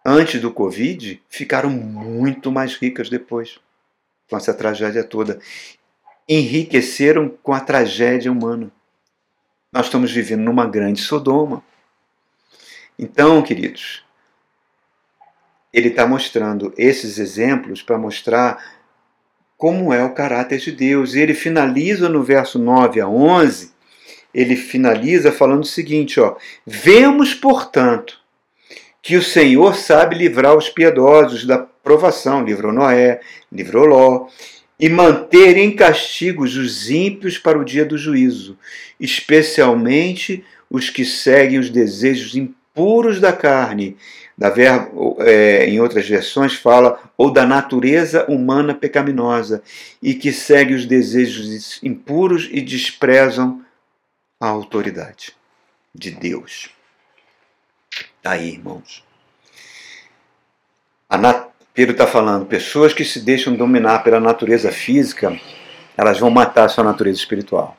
antes 0.04 0.40
do 0.40 0.52
Covid 0.52 1.22
ficaram 1.28 1.70
muito 1.70 2.50
mais 2.50 2.74
ricas 2.74 3.08
depois, 3.08 3.58
com 4.28 4.36
essa 4.36 4.52
tragédia 4.52 5.04
toda. 5.04 5.38
Enriqueceram 6.28 7.28
com 7.42 7.52
a 7.52 7.60
tragédia 7.60 8.30
humana. 8.30 8.70
Nós 9.72 9.86
estamos 9.86 10.12
vivendo 10.12 10.42
numa 10.42 10.66
grande 10.66 11.00
Sodoma. 11.00 11.62
Então, 12.98 13.42
queridos, 13.42 14.04
ele 15.72 15.88
está 15.88 16.06
mostrando 16.06 16.72
esses 16.76 17.18
exemplos 17.18 17.82
para 17.82 17.98
mostrar 17.98 18.62
como 19.56 19.92
é 19.92 20.04
o 20.04 20.12
caráter 20.12 20.58
de 20.58 20.72
Deus. 20.72 21.14
E 21.14 21.20
ele 21.20 21.34
finaliza 21.34 22.08
no 22.08 22.22
verso 22.22 22.58
9 22.58 23.00
a 23.00 23.08
11, 23.08 23.72
ele 24.34 24.56
finaliza 24.56 25.32
falando 25.32 25.62
o 25.62 25.66
seguinte, 25.66 26.20
ó: 26.20 26.36
"Vemos, 26.66 27.32
portanto, 27.32 28.20
que 29.00 29.16
o 29.16 29.22
Senhor 29.22 29.74
sabe 29.74 30.16
livrar 30.16 30.56
os 30.56 30.68
piedosos 30.68 31.44
da 31.44 31.58
provação, 31.58 32.44
livrou 32.44 32.72
Noé, 32.72 33.20
livrou 33.50 33.84
Ló, 33.84 34.28
e 34.82 34.88
manter 34.88 35.56
em 35.56 35.76
castigos 35.76 36.56
os 36.56 36.90
ímpios 36.90 37.38
para 37.38 37.56
o 37.56 37.64
dia 37.64 37.84
do 37.84 37.96
juízo, 37.96 38.58
especialmente 38.98 40.44
os 40.68 40.90
que 40.90 41.04
seguem 41.04 41.60
os 41.60 41.70
desejos 41.70 42.34
impuros 42.34 43.20
da 43.20 43.32
carne. 43.32 43.96
É, 45.20 45.66
em 45.66 45.78
outras 45.78 46.08
versões 46.08 46.54
fala, 46.54 46.98
ou 47.16 47.30
da 47.30 47.46
natureza 47.46 48.26
humana 48.28 48.74
pecaminosa, 48.74 49.62
e 50.02 50.14
que 50.14 50.32
seguem 50.32 50.74
os 50.74 50.84
desejos 50.84 51.80
impuros 51.80 52.48
e 52.50 52.60
desprezam 52.60 53.64
a 54.40 54.48
autoridade 54.48 55.32
de 55.94 56.10
Deus. 56.10 56.70
Está 58.16 58.32
aí, 58.32 58.48
irmãos. 58.48 59.04
Nat... 61.08 61.51
Pedro 61.74 61.92
está 61.92 62.06
falando, 62.06 62.44
pessoas 62.44 62.92
que 62.92 63.02
se 63.02 63.18
deixam 63.20 63.54
dominar 63.54 64.00
pela 64.00 64.20
natureza 64.20 64.70
física, 64.70 65.34
elas 65.96 66.18
vão 66.18 66.28
matar 66.28 66.66
a 66.66 66.68
sua 66.68 66.84
natureza 66.84 67.18
espiritual. 67.18 67.78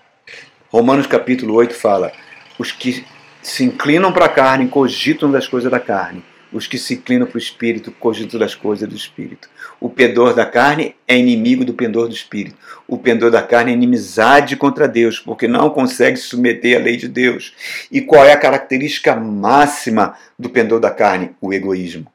Romanos 0.71 1.06
capítulo 1.06 1.53
8 1.53 1.75
fala: 1.75 2.12
os 2.58 2.71
que 2.71 3.06
se 3.43 3.63
inclinam 3.63 4.12
para 4.12 4.25
a 4.25 4.29
carne 4.29 4.67
cogitam 4.67 5.29
das 5.29 5.47
coisas 5.47 5.69
da 5.69 5.79
carne, 5.79 6.23
os 6.51 6.65
que 6.65 6.79
se 6.79 6.95
inclinam 6.95 7.27
para 7.27 7.36
o 7.36 7.39
espírito 7.39 7.91
cogitam 7.91 8.39
das 8.39 8.56
coisas 8.56 8.89
do 8.89 8.95
espírito. 8.95 9.47
O 9.79 9.88
pendor 9.88 10.34
da 10.34 10.45
carne 10.45 10.95
é 11.08 11.15
inimigo 11.15 11.63
do 11.63 11.75
pendor 11.75 12.08
do 12.08 12.15
espírito. 12.15 12.58
O 12.88 12.97
pendor 12.97 13.29
da 13.29 13.43
carne 13.43 13.71
é 13.71 13.73
inimizade 13.75 14.56
contra 14.56 14.88
Deus, 14.88 15.19
porque 15.19 15.47
não 15.47 15.69
consegue 15.69 16.17
se 16.17 16.23
submeter 16.23 16.79
à 16.79 16.84
lei 16.84 16.97
de 16.97 17.08
Deus. 17.08 17.53
E 17.91 18.01
qual 18.01 18.25
é 18.25 18.32
a 18.32 18.39
característica 18.39 19.15
máxima 19.15 20.15
do 20.38 20.49
pendor 20.49 20.79
da 20.79 20.89
carne? 20.89 21.36
O 21.39 21.53
egoísmo. 21.53 22.12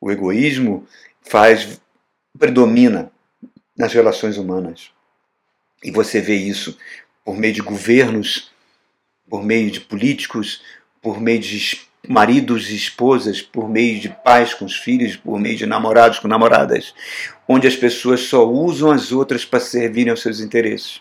O 0.00 0.10
egoísmo 0.10 0.86
faz 1.20 1.80
predomina 2.38 3.12
nas 3.76 3.92
relações 3.92 4.38
humanas. 4.38 4.90
E 5.82 5.90
você 5.90 6.20
vê 6.20 6.36
isso 6.36 6.76
por 7.24 7.36
meio 7.36 7.54
de 7.54 7.60
governos, 7.60 8.50
por 9.28 9.44
meio 9.44 9.70
de 9.70 9.80
políticos, 9.80 10.62
por 11.00 11.20
meio 11.20 11.38
de 11.38 11.80
maridos 12.08 12.70
e 12.70 12.76
esposas, 12.76 13.42
por 13.42 13.68
meio 13.68 14.00
de 14.00 14.08
pais 14.08 14.54
com 14.54 14.64
os 14.64 14.76
filhos, 14.76 15.16
por 15.16 15.38
meio 15.38 15.56
de 15.56 15.66
namorados 15.66 16.18
com 16.18 16.28
namoradas, 16.28 16.94
onde 17.46 17.66
as 17.66 17.76
pessoas 17.76 18.20
só 18.20 18.48
usam 18.48 18.90
as 18.90 19.12
outras 19.12 19.44
para 19.44 19.60
servirem 19.60 20.10
aos 20.10 20.22
seus 20.22 20.40
interesses. 20.40 21.00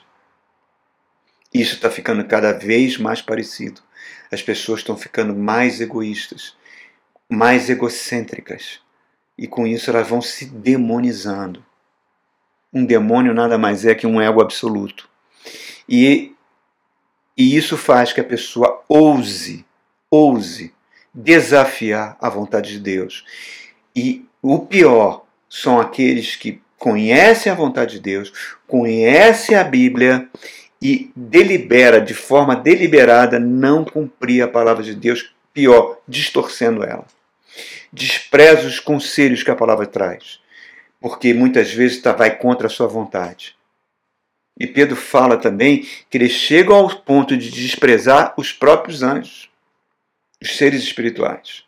Isso 1.54 1.76
está 1.76 1.90
ficando 1.90 2.24
cada 2.26 2.52
vez 2.52 2.98
mais 2.98 3.22
parecido. 3.22 3.82
As 4.32 4.42
pessoas 4.42 4.82
estão 4.82 4.96
ficando 4.96 5.36
mais 5.36 5.82
egoístas, 5.82 6.56
mais 7.28 7.70
egocêntricas. 7.70 8.80
E 9.40 9.48
com 9.48 9.66
isso 9.66 9.90
elas 9.90 10.06
vão 10.06 10.22
se 10.22 10.44
demonizando. 10.44 11.64
Um 12.74 12.86
demônio 12.86 13.34
nada 13.34 13.58
mais 13.58 13.86
é 13.86 13.96
que 13.96 14.06
um 14.06 14.20
ego 14.20 14.42
absoluto. 14.42 15.08
E, 15.88 16.34
e 17.38 17.56
isso 17.56 17.78
faz 17.78 18.12
que 18.12 18.20
a 18.20 18.24
pessoa 18.24 18.84
ouse, 18.90 19.66
ouse 20.12 20.74
desafiar 21.14 22.18
a 22.20 22.28
vontade 22.28 22.74
de 22.74 22.80
Deus. 22.82 23.24
E 23.96 24.26
o 24.42 24.60
pior 24.60 25.24
são 25.50 25.80
aqueles 25.80 26.36
que 26.36 26.62
conhecem 26.78 27.50
a 27.50 27.56
vontade 27.56 27.94
de 27.94 28.02
Deus, 28.02 28.34
conhecem 28.68 29.56
a 29.56 29.64
Bíblia 29.64 30.28
e 30.82 31.14
delibera 31.16 32.02
de 32.02 32.14
forma 32.14 32.58
deliberada 32.58 33.40
não 33.40 33.86
cumprir 33.86 34.42
a 34.42 34.50
palavra 34.50 34.84
de 34.84 34.94
Deus, 34.94 35.34
pior, 35.54 35.98
distorcendo 36.06 36.84
ela. 36.84 37.06
Despreza 37.92 38.68
os 38.68 38.80
conselhos 38.80 39.44
que 39.44 39.52
a 39.52 39.56
palavra 39.56 39.86
traz, 39.86 40.40
porque 41.00 41.34
muitas 41.34 41.72
vezes 41.72 42.02
tá, 42.02 42.14
vai 42.14 42.38
contra 42.38 42.68
a 42.68 42.70
sua 42.70 42.88
vontade. 42.88 43.56
E 44.60 44.68
Pedro 44.68 44.96
fala 44.96 45.38
também 45.38 45.88
que 46.10 46.18
eles 46.18 46.34
chegam 46.34 46.76
ao 46.76 46.90
ponto 47.02 47.38
de 47.38 47.50
desprezar 47.50 48.34
os 48.38 48.52
próprios 48.52 49.02
anjos 49.02 49.50
os 50.42 50.56
seres 50.56 50.84
espirituais. 50.84 51.64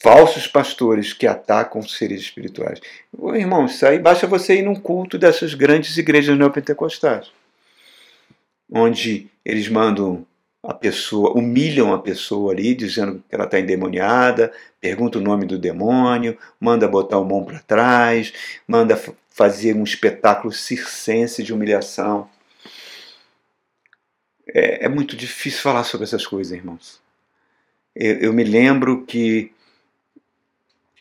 Falsos 0.00 0.46
pastores 0.46 1.12
que 1.12 1.26
atacam 1.26 1.80
os 1.80 1.96
seres 1.96 2.20
espirituais. 2.20 2.80
Irmão, 3.34 3.64
isso 3.66 3.86
aí 3.86 3.98
basta 3.98 4.26
você 4.26 4.56
ir 4.56 4.62
num 4.62 4.74
culto 4.74 5.18
dessas 5.18 5.54
grandes 5.54 5.96
igrejas 5.96 6.36
neopentecostais, 6.36 7.32
onde 8.70 9.28
eles 9.44 9.68
mandam 9.68 10.26
a 10.66 10.72
pessoa, 10.72 11.32
humilham 11.32 11.92
a 11.92 11.98
pessoa 11.98 12.52
ali, 12.52 12.74
dizendo 12.74 13.22
que 13.28 13.34
ela 13.34 13.44
está 13.44 13.60
endemoniada, 13.60 14.52
pergunta 14.80 15.18
o 15.18 15.22
nome 15.22 15.44
do 15.44 15.58
demônio, 15.58 16.38
manda 16.58 16.88
botar 16.88 17.18
o 17.18 17.24
mão 17.24 17.44
para 17.44 17.58
trás, 17.60 18.32
manda 18.66 18.98
fazer 19.28 19.76
um 19.76 19.84
espetáculo 19.84 20.52
circense 20.52 21.42
de 21.42 21.52
humilhação. 21.52 22.28
É, 24.48 24.86
é, 24.86 24.88
muito 24.88 25.16
difícil 25.16 25.60
falar 25.60 25.84
sobre 25.84 26.04
essas 26.04 26.26
coisas, 26.26 26.56
irmãos. 26.56 27.00
Eu, 27.94 28.16
eu 28.20 28.32
me 28.32 28.44
lembro 28.44 29.04
que 29.04 29.52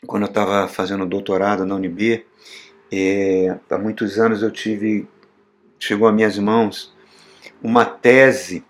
quando 0.06 0.24
eu 0.24 0.30
estava 0.30 0.68
fazendo 0.68 1.06
doutorado 1.06 1.66
na 1.66 1.76
UNB, 1.76 2.26
é, 2.92 3.58
há 3.70 3.78
muitos 3.78 4.20
anos 4.20 4.44
eu 4.44 4.52
tive, 4.52 5.08
chegou 5.80 6.08
a 6.08 6.12
minhas 6.12 6.38
mãos, 6.38 6.94
uma 7.62 7.86
tese 7.86 8.64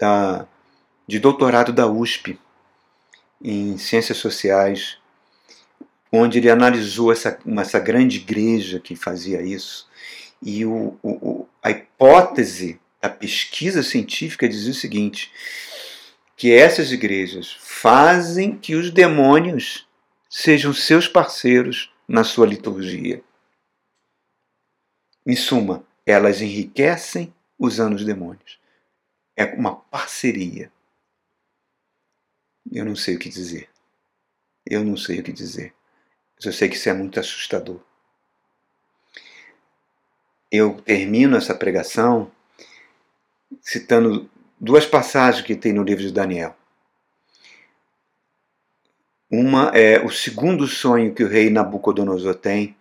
da, 0.00 0.46
de 1.06 1.18
doutorado 1.18 1.72
da 1.72 1.86
USP 1.86 2.38
em 3.42 3.76
Ciências 3.76 4.18
Sociais, 4.18 4.98
onde 6.10 6.38
ele 6.38 6.50
analisou 6.50 7.12
essa, 7.12 7.38
essa 7.58 7.78
grande 7.78 8.16
igreja 8.16 8.80
que 8.80 8.96
fazia 8.96 9.42
isso. 9.42 9.88
E 10.42 10.64
o, 10.64 10.98
o, 11.02 11.46
a 11.62 11.70
hipótese 11.70 12.80
a 13.02 13.08
pesquisa 13.08 13.82
científica 13.82 14.48
dizia 14.48 14.72
o 14.72 14.74
seguinte: 14.74 15.32
que 16.36 16.52
essas 16.52 16.92
igrejas 16.92 17.56
fazem 17.60 18.56
que 18.56 18.74
os 18.74 18.90
demônios 18.90 19.86
sejam 20.28 20.72
seus 20.72 21.08
parceiros 21.08 21.92
na 22.06 22.24
sua 22.24 22.46
liturgia. 22.46 23.22
Em 25.26 25.36
suma, 25.36 25.84
elas 26.06 26.40
enriquecem 26.40 27.32
usando 27.58 27.94
os 27.94 28.04
demônios. 28.04 28.59
É 29.40 29.54
uma 29.54 29.74
parceria. 29.74 30.70
Eu 32.70 32.84
não 32.84 32.94
sei 32.94 33.16
o 33.16 33.18
que 33.18 33.30
dizer. 33.30 33.70
Eu 34.66 34.84
não 34.84 34.98
sei 34.98 35.20
o 35.20 35.22
que 35.22 35.32
dizer. 35.32 35.72
Eu 36.44 36.52
sei 36.52 36.68
que 36.68 36.76
isso 36.76 36.90
é 36.90 36.92
muito 36.92 37.18
assustador. 37.18 37.80
Eu 40.52 40.74
termino 40.82 41.38
essa 41.38 41.54
pregação 41.54 42.30
citando 43.62 44.28
duas 44.60 44.84
passagens 44.84 45.46
que 45.46 45.56
tem 45.56 45.72
no 45.72 45.84
livro 45.84 46.02
de 46.02 46.12
Daniel. 46.12 46.54
Uma 49.30 49.70
é 49.74 50.04
o 50.04 50.10
segundo 50.10 50.66
sonho 50.66 51.14
que 51.14 51.24
o 51.24 51.28
rei 51.28 51.48
Nabucodonosor 51.48 52.34
tem 52.34 52.76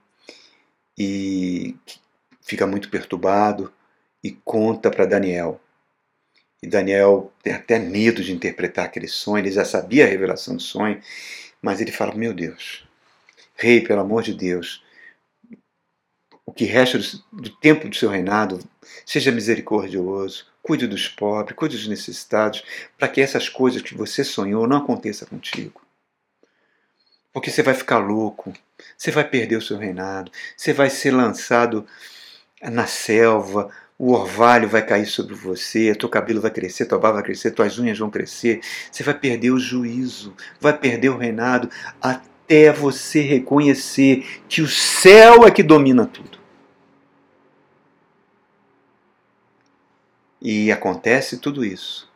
e 0.97 1.74
fica 2.41 2.68
muito 2.68 2.89
perturbado 2.89 3.72
e 4.22 4.32
conta 4.32 4.91
para 4.91 5.05
Daniel. 5.05 5.62
E 6.62 6.68
Daniel 6.68 7.32
tem 7.41 7.53
até 7.53 7.80
medo 7.80 8.24
de 8.24 8.34
interpretar 8.34 8.86
aquele 8.86 9.07
sonho, 9.07 9.43
ele 9.43 9.51
já 9.51 9.64
sabia 9.64 10.05
a 10.05 10.07
revelação 10.07 10.55
do 10.55 10.62
sonho, 10.62 11.01
Mas 11.62 11.82
ele 11.82 11.91
fala: 11.91 12.16
Meu 12.16 12.34
Deus, 12.34 12.86
rei, 13.55 13.82
pelo 13.82 14.01
amor 14.01 14.24
de 14.24 14.34
Deus, 14.34 14.84
o 16.45 16.51
que 16.51 16.66
resta 16.66 16.97
do, 16.97 17.41
do 17.43 17.49
tempo 17.57 17.88
do 17.88 17.95
seu 17.95 18.10
reinado, 18.10 18.60
seja 19.05 19.32
misericordioso, 19.32 20.47
cuide 20.62 20.88
dos 20.88 21.07
pobres, 21.07 21.55
cuide 21.55 21.78
dos 21.78 21.88
necessitados, 21.88 22.64
para 22.97 23.07
que 23.07 23.22
essas 23.22 23.47
coisas 23.47 23.82
que 23.82 23.95
você 23.95 24.24
sonhou 24.24 24.68
não 24.68 24.78
aconteçam 24.78 25.28
contigo. 25.28 25.82
Porque 27.32 27.51
você 27.51 27.62
vai 27.62 27.74
ficar 27.74 27.99
louco, 27.99 28.53
você 28.97 29.12
vai 29.12 29.24
perder 29.24 29.57
o 29.57 29.62
seu 29.62 29.78
reinado, 29.78 30.32
você 30.57 30.74
vai 30.74 30.89
ser 30.89 31.12
lançado 31.12 31.88
na 32.62 32.88
selva, 32.88 33.72
o 33.99 34.13
orvalho 34.13 34.69
vai 34.69 34.81
cair 34.81 35.05
sobre 35.05 35.35
você, 35.35 35.93
teu 35.93 36.07
cabelo 36.07 36.39
vai 36.39 36.49
crescer, 36.49 36.85
tua 36.85 36.97
barba 36.97 37.17
vai 37.17 37.25
crescer, 37.25 37.51
tuas 37.51 37.77
unhas 37.77 37.99
vão 37.99 38.09
crescer, 38.09 38.61
você 38.89 39.03
vai 39.03 39.13
perder 39.13 39.51
o 39.51 39.59
juízo, 39.59 40.33
vai 40.61 40.75
perder 40.75 41.09
o 41.09 41.17
reinado, 41.17 41.69
até 42.01 42.71
você 42.71 43.19
reconhecer 43.19 44.41
que 44.47 44.61
o 44.61 44.67
céu 44.69 45.45
é 45.45 45.51
que 45.51 45.61
domina 45.61 46.05
tudo. 46.05 46.39
E 50.41 50.71
acontece 50.71 51.37
tudo 51.37 51.65
isso. 51.65 52.09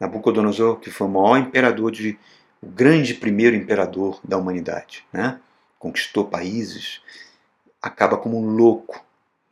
Nabucodonosor, 0.00 0.80
que 0.80 0.90
foi 0.90 1.06
o 1.06 1.10
maior 1.10 1.38
imperador 1.38 1.92
de 1.92 2.18
o 2.60 2.66
grande 2.66 3.14
primeiro 3.14 3.54
imperador 3.54 4.20
da 4.24 4.36
humanidade, 4.36 5.06
né? 5.12 5.38
Conquistou 5.78 6.24
países, 6.24 7.00
acaba 7.80 8.16
como 8.16 8.36
um 8.36 8.50
louco 8.50 9.06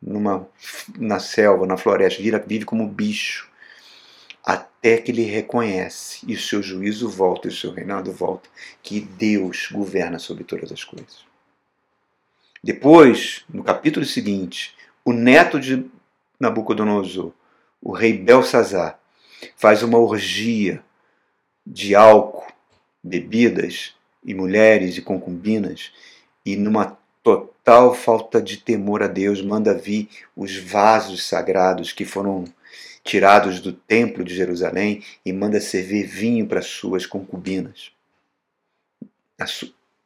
numa 0.07 0.49
na 0.97 1.19
selva, 1.19 1.67
na 1.67 1.77
floresta, 1.77 2.23
vira, 2.23 2.39
vive 2.39 2.65
como 2.65 2.87
bicho, 2.89 3.51
até 4.45 4.99
que 4.99 5.11
ele 5.11 5.25
reconhece 5.25 6.25
e 6.29 6.35
o 6.35 6.39
seu 6.39 6.63
juízo 6.63 7.09
volta 7.09 7.49
e 7.49 7.51
o 7.51 7.55
seu 7.55 7.73
reinado 7.73 8.13
volta, 8.13 8.49
que 8.81 9.01
Deus 9.01 9.69
governa 9.73 10.21
sobre 10.21 10.45
todas 10.45 10.71
as 10.71 10.85
coisas. 10.85 11.27
Depois, 12.63 13.45
no 13.53 13.65
capítulo 13.65 14.07
seguinte, 14.07 14.77
o 15.05 15.13
neto 15.13 15.59
de 15.59 15.91
Nabucodonosor, 16.39 17.33
o 17.83 17.93
rei 17.93 18.13
Belsazar, 18.13 19.01
faz 19.57 19.83
uma 19.83 19.99
orgia 19.99 20.83
de 21.67 21.95
álcool, 21.95 22.47
bebidas 23.03 23.95
e 24.25 24.35
mulheres 24.35 24.97
e 24.97 25.03
concubinas, 25.03 25.93
e 26.45 26.57
numa 26.57 26.97
total 27.27 27.93
falta 27.93 28.41
de 28.41 28.57
temor 28.57 29.03
a 29.03 29.09
Deus, 29.09 29.43
manda 29.43 29.75
vir 29.75 30.09
os 30.37 30.57
vasos 30.57 31.27
sagrados 31.27 31.91
que 31.91 32.05
foram 32.05 32.45
tirados 33.03 33.59
do 33.59 33.73
templo 33.73 34.23
de 34.23 34.33
Jerusalém 34.33 35.03
e 35.25 35.33
manda 35.33 35.61
servir 35.61 36.07
vinho 36.07 36.47
para 36.47 36.63
suas 36.63 37.05
concubinas, 37.05 37.91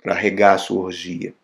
para 0.02 0.14
regar 0.14 0.54
a 0.54 0.58
sua 0.58 0.80
orgia. 0.80 1.34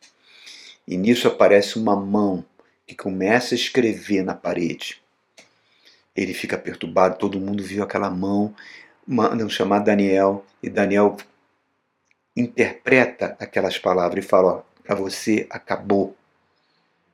E 0.89 0.97
nisso 0.97 1.29
aparece 1.29 1.79
uma 1.79 1.95
mão 1.95 2.43
que 2.87 2.95
começa 2.95 3.55
a 3.55 3.59
escrever 3.59 4.25
na 4.25 4.35
parede. 4.35 5.03
Ele 6.17 6.33
fica 6.33 6.57
perturbado, 6.57 7.19
todo 7.19 7.39
mundo 7.39 7.63
viu 7.63 7.83
aquela 7.83 8.09
mão, 8.09 8.55
mandam 9.07 9.47
chamar 9.47 9.81
Daniel, 9.81 10.43
e 10.63 10.71
Daniel 10.71 11.19
interpreta 12.35 13.37
aquelas 13.39 13.79
palavras 13.79 14.25
e 14.25 14.27
fala: 14.27 14.66
para 14.87 14.95
você 14.95 15.47
acabou. 15.51 16.17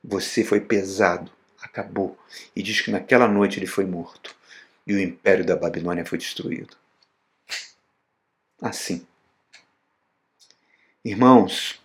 Você 0.03 0.43
foi 0.43 0.61
pesado, 0.61 1.31
acabou. 1.61 2.17
E 2.55 2.61
diz 2.61 2.81
que 2.81 2.91
naquela 2.91 3.27
noite 3.27 3.57
ele 3.59 3.65
foi 3.65 3.85
morto 3.85 4.35
e 4.85 4.93
o 4.93 4.99
império 4.99 5.45
da 5.45 5.55
Babilônia 5.55 6.05
foi 6.05 6.17
destruído. 6.17 6.77
Assim. 8.61 9.05
Irmãos, 11.03 11.81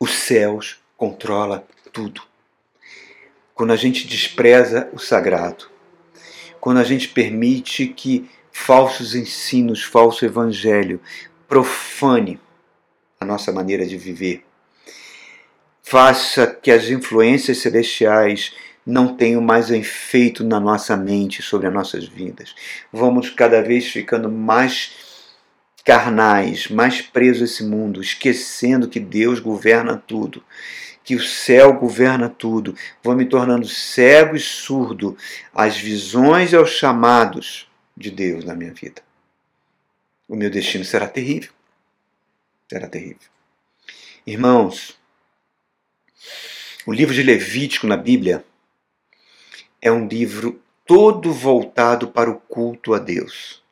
os 0.00 0.10
céus 0.10 0.78
controla 0.96 1.66
tudo 1.92 2.22
quando 3.54 3.72
a 3.72 3.76
gente 3.76 4.06
despreza 4.06 4.88
o 4.92 4.98
sagrado, 4.98 5.68
quando 6.60 6.78
a 6.78 6.84
gente 6.84 7.08
permite 7.08 7.88
que 7.88 8.30
falsos 8.52 9.14
ensinos, 9.14 9.82
falso 9.82 10.24
evangelho 10.24 11.00
profane 11.48 12.40
a 13.20 13.24
nossa 13.24 13.50
maneira 13.50 13.84
de 13.84 13.96
viver, 13.96 14.44
faça 15.88 16.46
que 16.46 16.70
as 16.70 16.90
influências 16.90 17.58
celestiais 17.58 18.52
não 18.84 19.16
tenham 19.16 19.40
mais 19.40 19.70
efeito 19.70 20.44
na 20.44 20.60
nossa 20.60 20.96
mente 20.96 21.40
sobre 21.40 21.66
as 21.66 21.72
nossas 21.72 22.06
vidas. 22.06 22.54
Vamos 22.92 23.30
cada 23.30 23.62
vez 23.62 23.86
ficando 23.86 24.30
mais 24.30 24.92
carnais, 25.84 26.68
mais 26.68 27.00
presos 27.00 27.42
a 27.42 27.44
esse 27.46 27.64
mundo, 27.64 28.02
esquecendo 28.02 28.88
que 28.88 29.00
Deus 29.00 29.40
governa 29.40 29.96
tudo 29.96 30.44
que 31.08 31.16
o 31.16 31.22
céu 31.22 31.72
governa 31.72 32.28
tudo. 32.28 32.76
Vou 33.02 33.16
me 33.16 33.24
tornando 33.24 33.66
cego 33.66 34.36
e 34.36 34.40
surdo 34.40 35.16
às 35.54 35.78
visões 35.78 36.52
e 36.52 36.56
aos 36.56 36.68
chamados 36.68 37.66
de 37.96 38.10
Deus 38.10 38.44
na 38.44 38.54
minha 38.54 38.74
vida. 38.74 39.00
O 40.28 40.36
meu 40.36 40.50
destino 40.50 40.84
será 40.84 41.08
terrível. 41.08 41.50
Será 42.68 42.86
terrível. 42.86 43.26
Irmãos, 44.26 44.98
o 46.86 46.92
livro 46.92 47.14
de 47.14 47.22
Levítico 47.22 47.86
na 47.86 47.96
Bíblia 47.96 48.44
é 49.80 49.90
um 49.92 50.06
livro 50.06 50.60
todo 50.86 51.32
voltado 51.32 52.08
para 52.08 52.30
o 52.30 52.40
culto 52.40 52.94
a 52.94 52.98
Deus. 52.98 53.62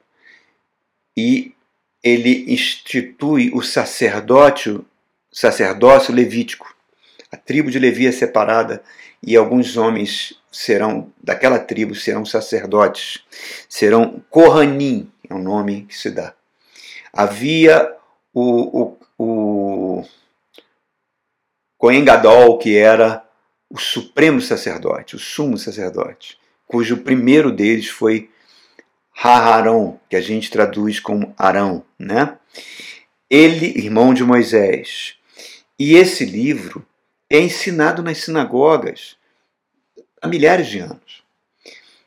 E 1.17 1.55
ele 2.03 2.53
institui 2.53 3.51
o 3.55 3.63
sacerdócio, 3.63 4.85
sacerdócio 5.33 6.15
levítico. 6.15 6.75
A 7.33 7.37
tribo 7.37 7.71
de 7.71 7.79
Levi 7.79 8.07
é 8.07 8.13
separada 8.13 8.83
e 9.23 9.35
alguns 9.35 9.77
homens 9.77 10.39
serão 10.53 11.13
daquela 11.23 11.59
tribo 11.59 11.95
serão 11.95 12.25
sacerdotes, 12.25 13.25
serão 13.69 14.23
Kohanim, 14.31 15.11
é 15.29 15.35
o 15.35 15.39
nome 15.39 15.87
que 15.89 15.97
se 15.97 16.11
dá. 16.11 16.35
Havia 17.13 17.93
o, 18.33 18.83
o, 18.83 18.99
o 19.19 19.56
Kohen 21.87 22.05
Gadol, 22.05 22.59
que 22.59 22.77
era 22.77 23.23
o 23.71 23.79
supremo 23.79 24.41
sacerdote, 24.41 25.15
o 25.15 25.21
sumo 25.21 25.57
sacerdote, 25.57 26.37
cujo 26.67 26.97
primeiro 26.97 27.53
deles 27.53 27.87
foi 27.87 28.29
Haharon, 29.17 29.97
que 30.11 30.17
a 30.17 30.21
gente 30.21 30.51
traduz 30.51 30.99
como 30.99 31.33
Arão, 31.39 31.85
né? 31.97 32.39
Ele, 33.31 33.67
irmão 33.79 34.13
de 34.13 34.25
Moisés. 34.25 35.15
E 35.79 35.95
esse 35.95 36.25
livro 36.25 36.85
é 37.31 37.39
ensinado 37.39 38.03
nas 38.03 38.19
sinagogas 38.19 39.17
há 40.21 40.27
milhares 40.27 40.67
de 40.67 40.81
anos. 40.81 41.23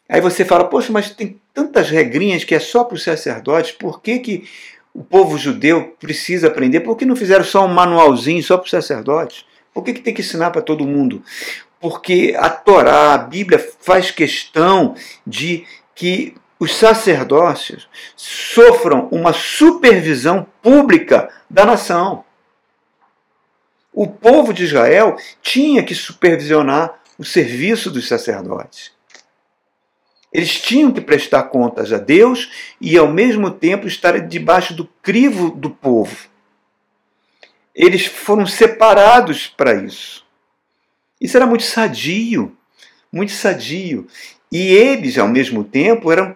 Aí 0.10 0.20
você 0.20 0.44
fala, 0.44 0.68
poxa, 0.68 0.92
mas 0.92 1.12
tem 1.12 1.40
tantas 1.54 1.90
regrinhas 1.90 2.44
que 2.44 2.54
é 2.54 2.60
só 2.60 2.84
para 2.84 2.96
os 2.96 3.04
sacerdotes, 3.04 3.72
por 3.72 4.02
que, 4.02 4.20
que 4.20 4.50
o 4.94 5.06
povo 5.06 5.38
judeu 5.38 5.96
precisa 5.98 6.48
aprender? 6.48 6.82
Por 6.82 6.98
que 6.98 7.06
não 7.06 7.16
fizeram 7.16 7.46
só 7.46 7.64
um 7.64 7.74
manualzinho 7.74 8.44
só 8.44 8.58
para 8.58 8.66
os 8.66 8.72
sacerdotes? 8.72 9.48
Por 9.74 9.84
que, 9.84 9.94
que 9.94 10.02
tem 10.02 10.14
que 10.14 10.22
ensinar 10.22 10.52
para 10.52 10.62
todo 10.62 10.86
mundo? 10.86 11.24
Porque 11.80 12.36
a 12.38 12.50
Torá, 12.50 13.14
a 13.14 13.18
Bíblia, 13.18 13.60
faz 13.80 14.12
questão 14.12 14.96
de 15.26 15.66
que 15.96 16.36
os 16.60 16.76
sacerdócios 16.76 17.88
sofram 18.16 19.08
uma 19.12 19.32
supervisão 19.32 20.46
pública 20.62 21.30
da 21.50 21.66
nação. 21.66 22.26
O 23.94 24.06
povo 24.08 24.54
de 24.54 24.66
Israel 24.66 25.16
tinha 25.42 25.84
que 25.84 25.96
supervisionar 25.96 27.00
o 27.18 27.24
serviço 27.24 27.90
dos 27.90 28.08
sacerdotes. 28.08 28.92
Eles 30.32 30.62
tinham 30.62 30.92
que 30.92 31.02
prestar 31.02 31.44
contas 31.44 31.92
a 31.92 31.98
Deus 31.98 32.52
e, 32.80 32.98
ao 32.98 33.08
mesmo 33.08 33.50
tempo, 33.50 33.88
estar 33.88 34.20
debaixo 34.20 34.74
do 34.76 34.86
crivo 35.02 35.50
do 35.50 35.70
povo. 35.70 36.30
Eles 37.80 38.06
foram 38.06 38.46
separados 38.46 39.48
para 39.48 39.74
isso. 39.74 40.26
Isso 41.22 41.38
era 41.38 41.48
muito 41.48 41.64
sadio, 41.64 42.54
muito 43.10 43.32
sadio. 43.32 44.06
E 44.52 44.74
eles, 44.74 45.18
ao 45.18 45.30
mesmo 45.30 45.64
tempo, 45.64 46.12
eram, 46.12 46.36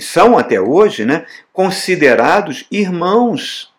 são 0.00 0.38
até 0.38 0.60
hoje 0.60 1.04
né, 1.04 1.26
considerados 1.52 2.64
irmãos 2.70 3.74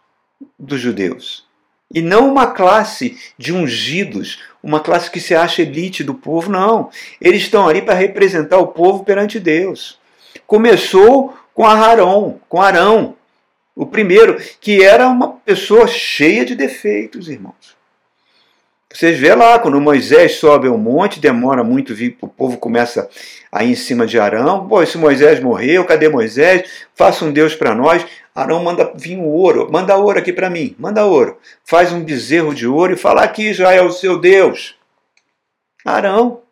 dos 0.59 0.82
judeus 0.82 1.45
e 1.93 2.01
não 2.01 2.30
uma 2.30 2.47
classe 2.47 3.18
de 3.38 3.53
ungidos, 3.53 4.41
uma 4.61 4.82
classe 4.82 5.09
que 5.09 5.22
se 5.22 5.34
acha 5.34 5.61
elite 5.61 6.03
do 6.03 6.13
povo, 6.13 6.51
não. 6.51 6.89
Eles 7.22 7.43
estão 7.43 7.66
ali 7.66 7.82
para 7.82 7.93
representar 7.93 8.57
o 8.57 8.68
povo 8.68 9.05
perante 9.05 9.39
Deus. 9.39 9.97
Começou 10.45 11.34
com 11.53 11.66
Arão, 11.66 12.41
com 12.49 12.61
Arão, 12.61 13.16
o 13.76 13.86
primeiro, 13.86 14.38
que 14.61 14.84
era 14.84 15.07
uma 15.07 15.34
pessoa 15.34 15.86
cheia 15.88 16.45
de 16.45 16.55
defeitos, 16.55 17.28
irmãos. 17.28 17.76
Vocês 18.95 19.19
vê 19.19 19.36
lá, 19.36 19.59
quando 19.59 19.82
Moisés 19.82 20.36
sobe 20.36 20.69
ao 20.69 20.78
monte, 20.78 21.19
demora 21.19 21.65
muito 21.65 21.93
o 22.21 22.28
povo 22.30 22.57
começa 22.57 23.09
a 23.51 23.61
ir 23.61 23.71
em 23.71 23.76
cima 23.76 24.07
de 24.07 24.17
Arão. 24.17 24.69
Pô, 24.69 24.82
esse 24.82 24.97
Moisés 24.97 25.41
morreu, 25.41 25.84
cadê 25.84 26.07
Moisés? 26.07 26.88
Faça 26.95 27.26
um 27.26 27.32
Deus 27.34 27.53
para 27.53 27.76
nós. 27.76 28.05
Arão 28.34 28.63
manda 28.63 28.93
vir 28.95 29.17
o 29.17 29.26
ouro, 29.26 29.69
manda 29.69 29.97
ouro 29.97 30.17
aqui 30.17 30.32
para 30.32 30.49
mim, 30.49 30.73
manda 30.80 31.03
ouro. 31.03 31.38
Faz 31.65 31.91
um 31.91 32.01
bezerro 32.01 32.55
de 32.55 32.65
ouro 32.65 32.93
e 32.93 32.97
fala 32.97 33.23
aqui 33.23 33.51
é 33.61 33.82
o 33.82 33.91
seu 33.91 34.17
Deus. 34.17 34.76
Arão. 35.84 36.45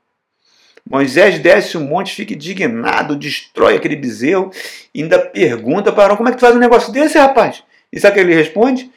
Moisés 0.89 1.39
desce 1.39 1.77
o 1.77 1.81
monte, 1.81 2.13
fica 2.13 2.33
indignado, 2.33 3.15
destrói 3.15 3.75
aquele 3.75 3.95
bezerro, 3.95 4.51
e 4.93 5.01
ainda 5.01 5.17
pergunta 5.19 5.91
para 5.91 6.05
Arão: 6.05 6.17
como 6.17 6.29
é 6.29 6.31
que 6.31 6.37
tu 6.37 6.41
faz 6.41 6.55
um 6.55 6.59
negócio 6.59 6.91
desse, 6.91 7.17
rapaz? 7.17 7.63
E 7.91 7.99
sabe 7.99 8.11
o 8.11 8.15
que 8.15 8.31
ele 8.31 8.35
responde? 8.35 8.91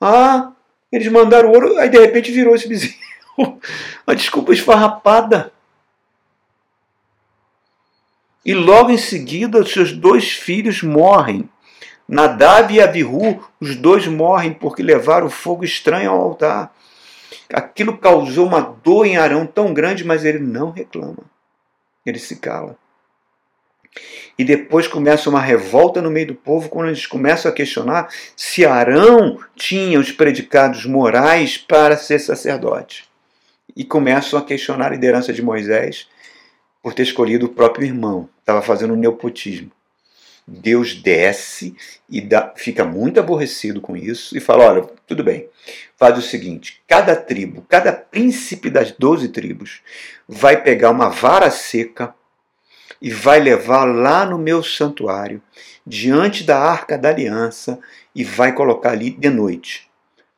Ah, 0.00 0.52
eles 0.90 1.08
mandaram 1.08 1.50
ouro, 1.50 1.78
aí 1.78 1.88
de 1.88 1.98
repente 1.98 2.30
virou 2.30 2.54
esse 2.54 2.68
bezerro. 2.68 2.94
Uma 4.06 4.14
desculpa 4.14 4.52
esfarrapada. 4.52 5.52
E 8.44 8.54
logo 8.54 8.90
em 8.90 8.98
seguida, 8.98 9.60
os 9.60 9.72
seus 9.72 9.92
dois 9.92 10.32
filhos 10.32 10.82
morrem. 10.82 11.48
Nadab 12.08 12.74
e 12.74 12.80
Abihu, 12.80 13.42
os 13.60 13.76
dois 13.76 14.06
morrem 14.06 14.52
porque 14.52 14.82
levaram 14.82 15.30
fogo 15.30 15.64
estranho 15.64 16.10
ao 16.10 16.20
altar. 16.20 16.74
Aquilo 17.52 17.96
causou 17.96 18.46
uma 18.46 18.60
dor 18.60 19.06
em 19.06 19.16
Arão 19.16 19.46
tão 19.46 19.72
grande, 19.72 20.04
mas 20.04 20.24
ele 20.24 20.40
não 20.40 20.70
reclama. 20.70 21.31
Ele 22.04 22.18
se 22.18 22.36
cala. 22.36 22.76
E 24.38 24.44
depois 24.44 24.88
começa 24.88 25.28
uma 25.28 25.40
revolta 25.40 26.00
no 26.00 26.10
meio 26.10 26.28
do 26.28 26.34
povo 26.34 26.68
quando 26.68 26.88
eles 26.88 27.06
começam 27.06 27.50
a 27.50 27.54
questionar 27.54 28.08
se 28.34 28.64
Arão 28.64 29.38
tinha 29.54 30.00
os 30.00 30.10
predicados 30.10 30.86
morais 30.86 31.58
para 31.58 31.96
ser 31.96 32.18
sacerdote. 32.18 33.04
E 33.76 33.84
começam 33.84 34.38
a 34.38 34.44
questionar 34.44 34.86
a 34.86 34.90
liderança 34.90 35.32
de 35.32 35.42
Moisés 35.42 36.08
por 36.82 36.94
ter 36.94 37.02
escolhido 37.02 37.46
o 37.46 37.50
próprio 37.50 37.86
irmão. 37.86 38.28
Estava 38.40 38.62
fazendo 38.62 38.94
um 38.94 38.96
nepotismo. 38.96 39.70
Deus 40.46 40.94
desce 40.94 41.74
e 42.08 42.20
dá, 42.20 42.52
fica 42.56 42.84
muito 42.84 43.20
aborrecido 43.20 43.80
com 43.80 43.96
isso 43.96 44.36
e 44.36 44.40
fala: 44.40 44.64
olha, 44.64 44.82
tudo 45.06 45.22
bem, 45.22 45.48
faz 45.96 46.18
o 46.18 46.22
seguinte: 46.22 46.82
cada 46.86 47.14
tribo, 47.14 47.64
cada 47.68 47.92
príncipe 47.92 48.68
das 48.68 48.90
doze 48.92 49.28
tribos 49.28 49.80
vai 50.26 50.60
pegar 50.60 50.90
uma 50.90 51.08
vara 51.08 51.50
seca 51.50 52.14
e 53.00 53.10
vai 53.10 53.40
levar 53.40 53.84
lá 53.84 54.24
no 54.24 54.38
meu 54.38 54.62
santuário, 54.62 55.42
diante 55.86 56.44
da 56.44 56.58
arca 56.58 56.96
da 56.96 57.08
aliança, 57.08 57.78
e 58.14 58.22
vai 58.22 58.52
colocar 58.52 58.90
ali 58.90 59.10
de 59.10 59.28
noite. 59.28 59.90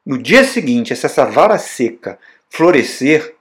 No 0.05 0.18
dia 0.18 0.44
seguinte, 0.44 0.94
se 0.94 1.07
essa 1.07 1.24
vara 1.24 1.59
seca 1.59 2.18
florescer, 2.48 3.34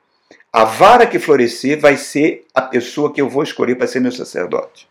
a 0.52 0.64
vara 0.64 1.06
que 1.06 1.20
florescer 1.20 1.80
vai 1.80 1.98
ser 1.98 2.46
a 2.54 2.62
pessoa 2.62 3.14
que 3.14 3.22
eu 3.22 3.30
vou 3.30 3.44
escolher 3.44 3.76
para 3.76 3.88
ser 3.88 4.00
meu 4.00 4.12
sacerdote. 4.12 4.88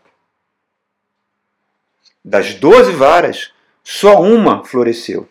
Das 2.23 2.53
doze 2.55 2.91
varas, 2.93 3.51
só 3.83 4.21
uma 4.21 4.63
floresceu. 4.63 5.27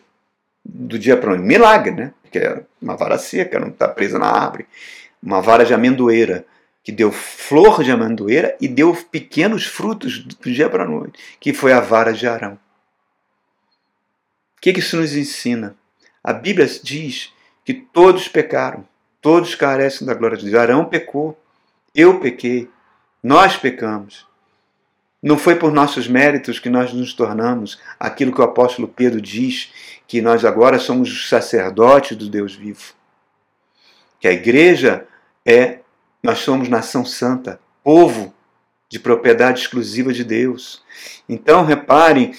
Do 0.63 0.97
dia 0.97 1.17
para 1.17 1.31
o 1.31 1.35
noite. 1.35 1.47
Milagre, 1.47 1.91
né? 1.91 2.13
Porque 2.21 2.39
é 2.39 2.63
uma 2.81 2.95
vara 2.95 3.17
seca, 3.17 3.59
não 3.59 3.69
está 3.69 3.87
presa 3.87 4.17
na 4.19 4.27
árvore. 4.27 4.67
Uma 5.21 5.41
vara 5.41 5.65
de 5.65 5.73
amendoeira 5.73 6.45
que 6.83 6.91
deu 6.91 7.11
flor 7.11 7.81
de 7.81 7.91
amendoeira 7.91 8.57
e 8.59 8.67
deu 8.67 8.93
pequenos 9.09 9.65
frutos 9.65 10.19
do 10.19 10.35
dia 10.51 10.69
para 10.69 10.83
a 10.83 10.87
noite, 10.87 11.17
que 11.39 11.53
foi 11.53 11.71
a 11.71 11.79
vara 11.79 12.11
de 12.11 12.27
Arão. 12.27 12.59
O 14.57 14.61
que, 14.61 14.73
que 14.73 14.79
isso 14.79 14.97
nos 14.97 15.15
ensina? 15.15 15.75
A 16.21 16.33
Bíblia 16.33 16.67
diz 16.83 17.33
que 17.63 17.73
todos 17.73 18.27
pecaram, 18.27 18.85
todos 19.21 19.55
carecem 19.55 20.05
da 20.05 20.13
glória 20.13 20.37
de 20.37 20.43
Deus. 20.45 20.55
Arão 20.55 20.85
pecou, 20.85 21.39
eu 21.95 22.19
pequei, 22.19 22.69
nós 23.21 23.55
pecamos. 23.55 24.27
Não 25.23 25.37
foi 25.37 25.55
por 25.55 25.71
nossos 25.71 26.05
méritos 26.05 26.59
que 26.59 26.69
nós 26.69 26.91
nos 26.91 27.13
tornamos 27.13 27.79
aquilo 27.97 28.33
que 28.33 28.41
o 28.41 28.43
apóstolo 28.43 28.89
Pedro 28.89 29.21
diz, 29.21 29.71
que 30.05 30.21
nós 30.21 30.43
agora 30.43 30.77
somos 30.77 31.09
os 31.09 31.29
sacerdotes 31.29 32.17
do 32.17 32.29
Deus 32.29 32.53
vivo. 32.53 32.93
Que 34.19 34.27
a 34.27 34.33
igreja 34.33 35.07
é 35.45 35.79
nós 36.21 36.39
somos 36.39 36.67
nação 36.67 37.05
santa, 37.05 37.57
povo 37.81 38.33
de 38.89 38.99
propriedade 38.99 39.61
exclusiva 39.61 40.11
de 40.11 40.23
Deus. 40.25 40.83
Então, 41.27 41.65
reparem, 41.65 42.33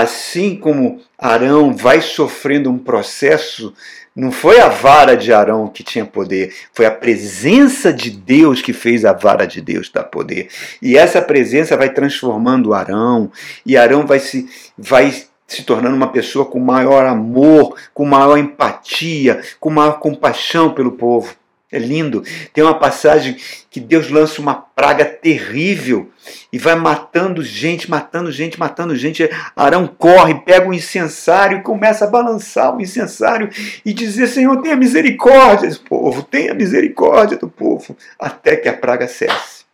assim 0.00 0.56
como 0.56 1.00
Arão 1.18 1.74
vai 1.74 2.00
sofrendo 2.00 2.70
um 2.70 2.78
processo, 2.78 3.74
não 4.14 4.32
foi 4.32 4.60
a 4.60 4.68
vara 4.68 5.16
de 5.16 5.32
Arão 5.32 5.68
que 5.68 5.82
tinha 5.82 6.04
poder, 6.04 6.52
foi 6.72 6.86
a 6.86 6.90
presença 6.90 7.92
de 7.92 8.10
Deus 8.10 8.60
que 8.60 8.72
fez 8.72 9.04
a 9.04 9.12
vara 9.12 9.46
de 9.46 9.60
Deus 9.60 9.90
dar 9.90 10.04
poder. 10.04 10.48
E 10.82 10.96
essa 10.96 11.22
presença 11.22 11.76
vai 11.76 11.90
transformando 11.90 12.74
Arão, 12.74 13.30
e 13.64 13.76
Arão 13.76 14.06
vai 14.06 14.18
se 14.18 14.48
vai 14.76 15.12
se 15.46 15.62
tornando 15.62 15.96
uma 15.96 16.12
pessoa 16.12 16.44
com 16.44 16.60
maior 16.60 17.06
amor, 17.06 17.74
com 17.94 18.04
maior 18.04 18.36
empatia, 18.36 19.40
com 19.58 19.70
maior 19.70 19.98
compaixão 19.98 20.74
pelo 20.74 20.92
povo. 20.92 21.34
É 21.70 21.78
lindo. 21.78 22.22
Tem 22.54 22.64
uma 22.64 22.78
passagem 22.78 23.36
que 23.70 23.78
Deus 23.78 24.08
lança 24.08 24.40
uma 24.40 24.54
praga 24.54 25.04
terrível 25.04 26.10
e 26.50 26.58
vai 26.58 26.74
matando 26.74 27.42
gente, 27.42 27.90
matando 27.90 28.32
gente, 28.32 28.58
matando 28.58 28.96
gente. 28.96 29.28
Arão 29.54 29.86
corre, 29.86 30.34
pega 30.34 30.66
o 30.66 30.70
um 30.70 30.72
incensário 30.72 31.58
e 31.58 31.62
começa 31.62 32.06
a 32.06 32.08
balançar 32.08 32.74
o 32.74 32.80
incensário 32.80 33.50
e 33.84 33.92
dizer: 33.92 34.28
Senhor, 34.28 34.62
tenha 34.62 34.76
misericórdia 34.76 35.68
do 35.68 35.80
povo, 35.80 36.22
tenha 36.22 36.54
misericórdia 36.54 37.36
do 37.36 37.50
povo, 37.50 37.94
até 38.18 38.56
que 38.56 38.68
a 38.68 38.76
praga 38.76 39.06
cesse. 39.06 39.66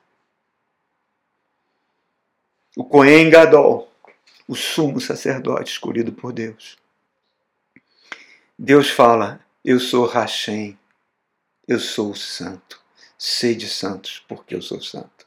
O 2.77 2.83
Cohen 2.83 3.31
Gadol, 3.31 3.89
o 4.49 4.57
sumo 4.57 5.01
sacerdote 5.01 5.71
escolhido 5.71 6.11
por 6.11 6.33
Deus. 6.33 6.77
Deus 8.59 8.91
fala: 8.91 9.39
Eu 9.65 9.79
sou 9.79 10.07
Rachem 10.07 10.77
eu 11.67 11.79
sou 11.79 12.15
santo. 12.15 12.83
Sede 13.17 13.69
santos, 13.69 14.25
porque 14.29 14.55
eu 14.55 14.61
sou 14.61 14.83
santo. 14.83 15.27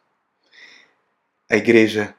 A 1.49 1.55
igreja 1.55 2.15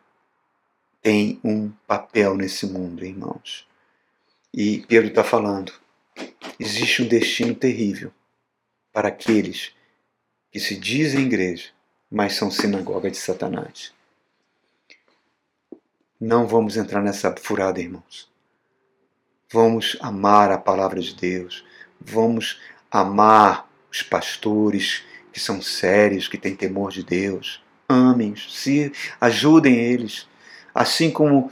tem 1.03 1.39
um 1.45 1.71
papel 1.87 2.35
nesse 2.35 2.67
mundo, 2.67 3.05
irmãos. 3.05 3.69
E 4.53 4.85
Pedro 4.89 5.09
está 5.09 5.23
falando: 5.23 5.73
existe 6.59 7.03
um 7.03 7.09
destino 7.09 7.55
terrível 7.55 8.13
para 8.93 9.09
aqueles 9.09 9.73
que 10.51 10.59
se 10.59 10.77
dizem 10.77 11.27
igreja, 11.27 11.71
mas 12.11 12.35
são 12.35 12.51
sinagoga 12.51 13.11
de 13.11 13.19
Satanás. 13.19 13.93
Não 16.21 16.47
vamos 16.47 16.77
entrar 16.77 17.03
nessa 17.03 17.35
furada, 17.37 17.81
irmãos. 17.81 18.29
Vamos 19.53 19.97
amar 20.01 20.51
a 20.51 20.59
palavra 20.59 21.01
de 21.01 21.15
Deus. 21.15 21.65
Vamos 22.01 22.61
amar 22.91 23.68
os 23.91 24.03
pastores 24.03 25.03
que 25.33 25.41
são 25.41 25.61
sérios, 25.63 26.29
que 26.29 26.39
têm 26.39 26.55
temor 26.55 26.91
de 26.91 27.03
Deus. 27.03 27.63
Amem-os, 27.89 28.55
se 28.55 28.93
ajudem 29.21 29.77
eles. 29.77 30.27
Assim 30.75 31.11
como 31.11 31.51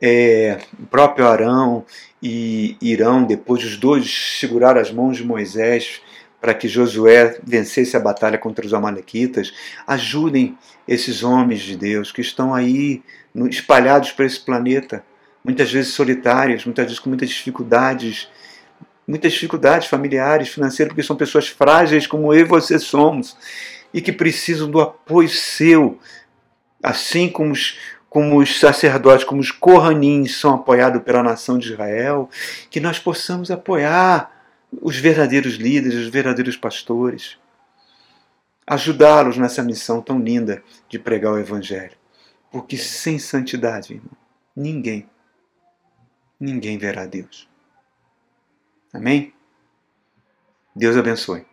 é, 0.00 0.60
o 0.78 0.86
próprio 0.86 1.26
Arão 1.26 1.84
e 2.22 2.76
Irão, 2.80 3.24
depois 3.24 3.64
os 3.64 3.76
dois 3.76 4.38
seguraram 4.38 4.80
as 4.80 4.90
mãos 4.90 5.16
de 5.16 5.24
Moisés 5.24 6.00
para 6.40 6.54
que 6.54 6.68
Josué 6.68 7.38
vencesse 7.44 7.96
a 7.96 8.00
batalha 8.00 8.38
contra 8.38 8.64
os 8.64 8.72
Amalequitas. 8.72 9.52
Ajudem 9.86 10.56
esses 10.88 11.22
homens 11.22 11.60
de 11.60 11.76
Deus 11.76 12.10
que 12.10 12.22
estão 12.22 12.54
aí 12.54 13.02
espalhados 13.50 14.10
por 14.10 14.24
esse 14.24 14.40
planeta, 14.40 15.04
muitas 15.44 15.70
vezes 15.70 15.92
solitários, 15.92 16.64
muitas 16.64 16.86
vezes 16.86 16.98
com 16.98 17.10
muitas 17.10 17.28
dificuldades 17.28 18.28
muitas 19.10 19.32
dificuldades 19.32 19.88
familiares, 19.88 20.50
financeiras, 20.50 20.92
porque 20.92 21.02
são 21.02 21.16
pessoas 21.16 21.48
frágeis 21.48 22.06
como 22.06 22.32
eu 22.32 22.40
e 22.40 22.44
você 22.44 22.78
somos 22.78 23.36
e 23.92 24.00
que 24.00 24.12
precisam 24.12 24.70
do 24.70 24.80
apoio 24.80 25.28
seu, 25.28 25.98
assim 26.80 27.28
como 27.28 27.50
os, 27.50 27.76
como 28.08 28.38
os 28.38 28.60
sacerdotes, 28.60 29.24
como 29.24 29.40
os 29.40 29.50
corranins 29.50 30.36
são 30.36 30.54
apoiados 30.54 31.02
pela 31.02 31.24
nação 31.24 31.58
de 31.58 31.72
Israel, 31.72 32.30
que 32.70 32.78
nós 32.78 33.00
possamos 33.00 33.50
apoiar 33.50 34.30
os 34.80 34.96
verdadeiros 34.96 35.54
líderes, 35.54 35.98
os 35.98 36.08
verdadeiros 36.08 36.56
pastores, 36.56 37.36
ajudá-los 38.64 39.36
nessa 39.36 39.60
missão 39.60 40.00
tão 40.00 40.20
linda 40.20 40.62
de 40.88 41.00
pregar 41.00 41.32
o 41.32 41.38
Evangelho. 41.38 41.98
Porque 42.52 42.76
sem 42.76 43.18
santidade, 43.18 43.94
irmão, 43.94 44.12
ninguém, 44.54 45.08
ninguém 46.38 46.78
verá 46.78 47.06
Deus. 47.06 47.49
Amém? 48.92 49.32
Deus 50.74 50.96
abençoe. 50.96 51.49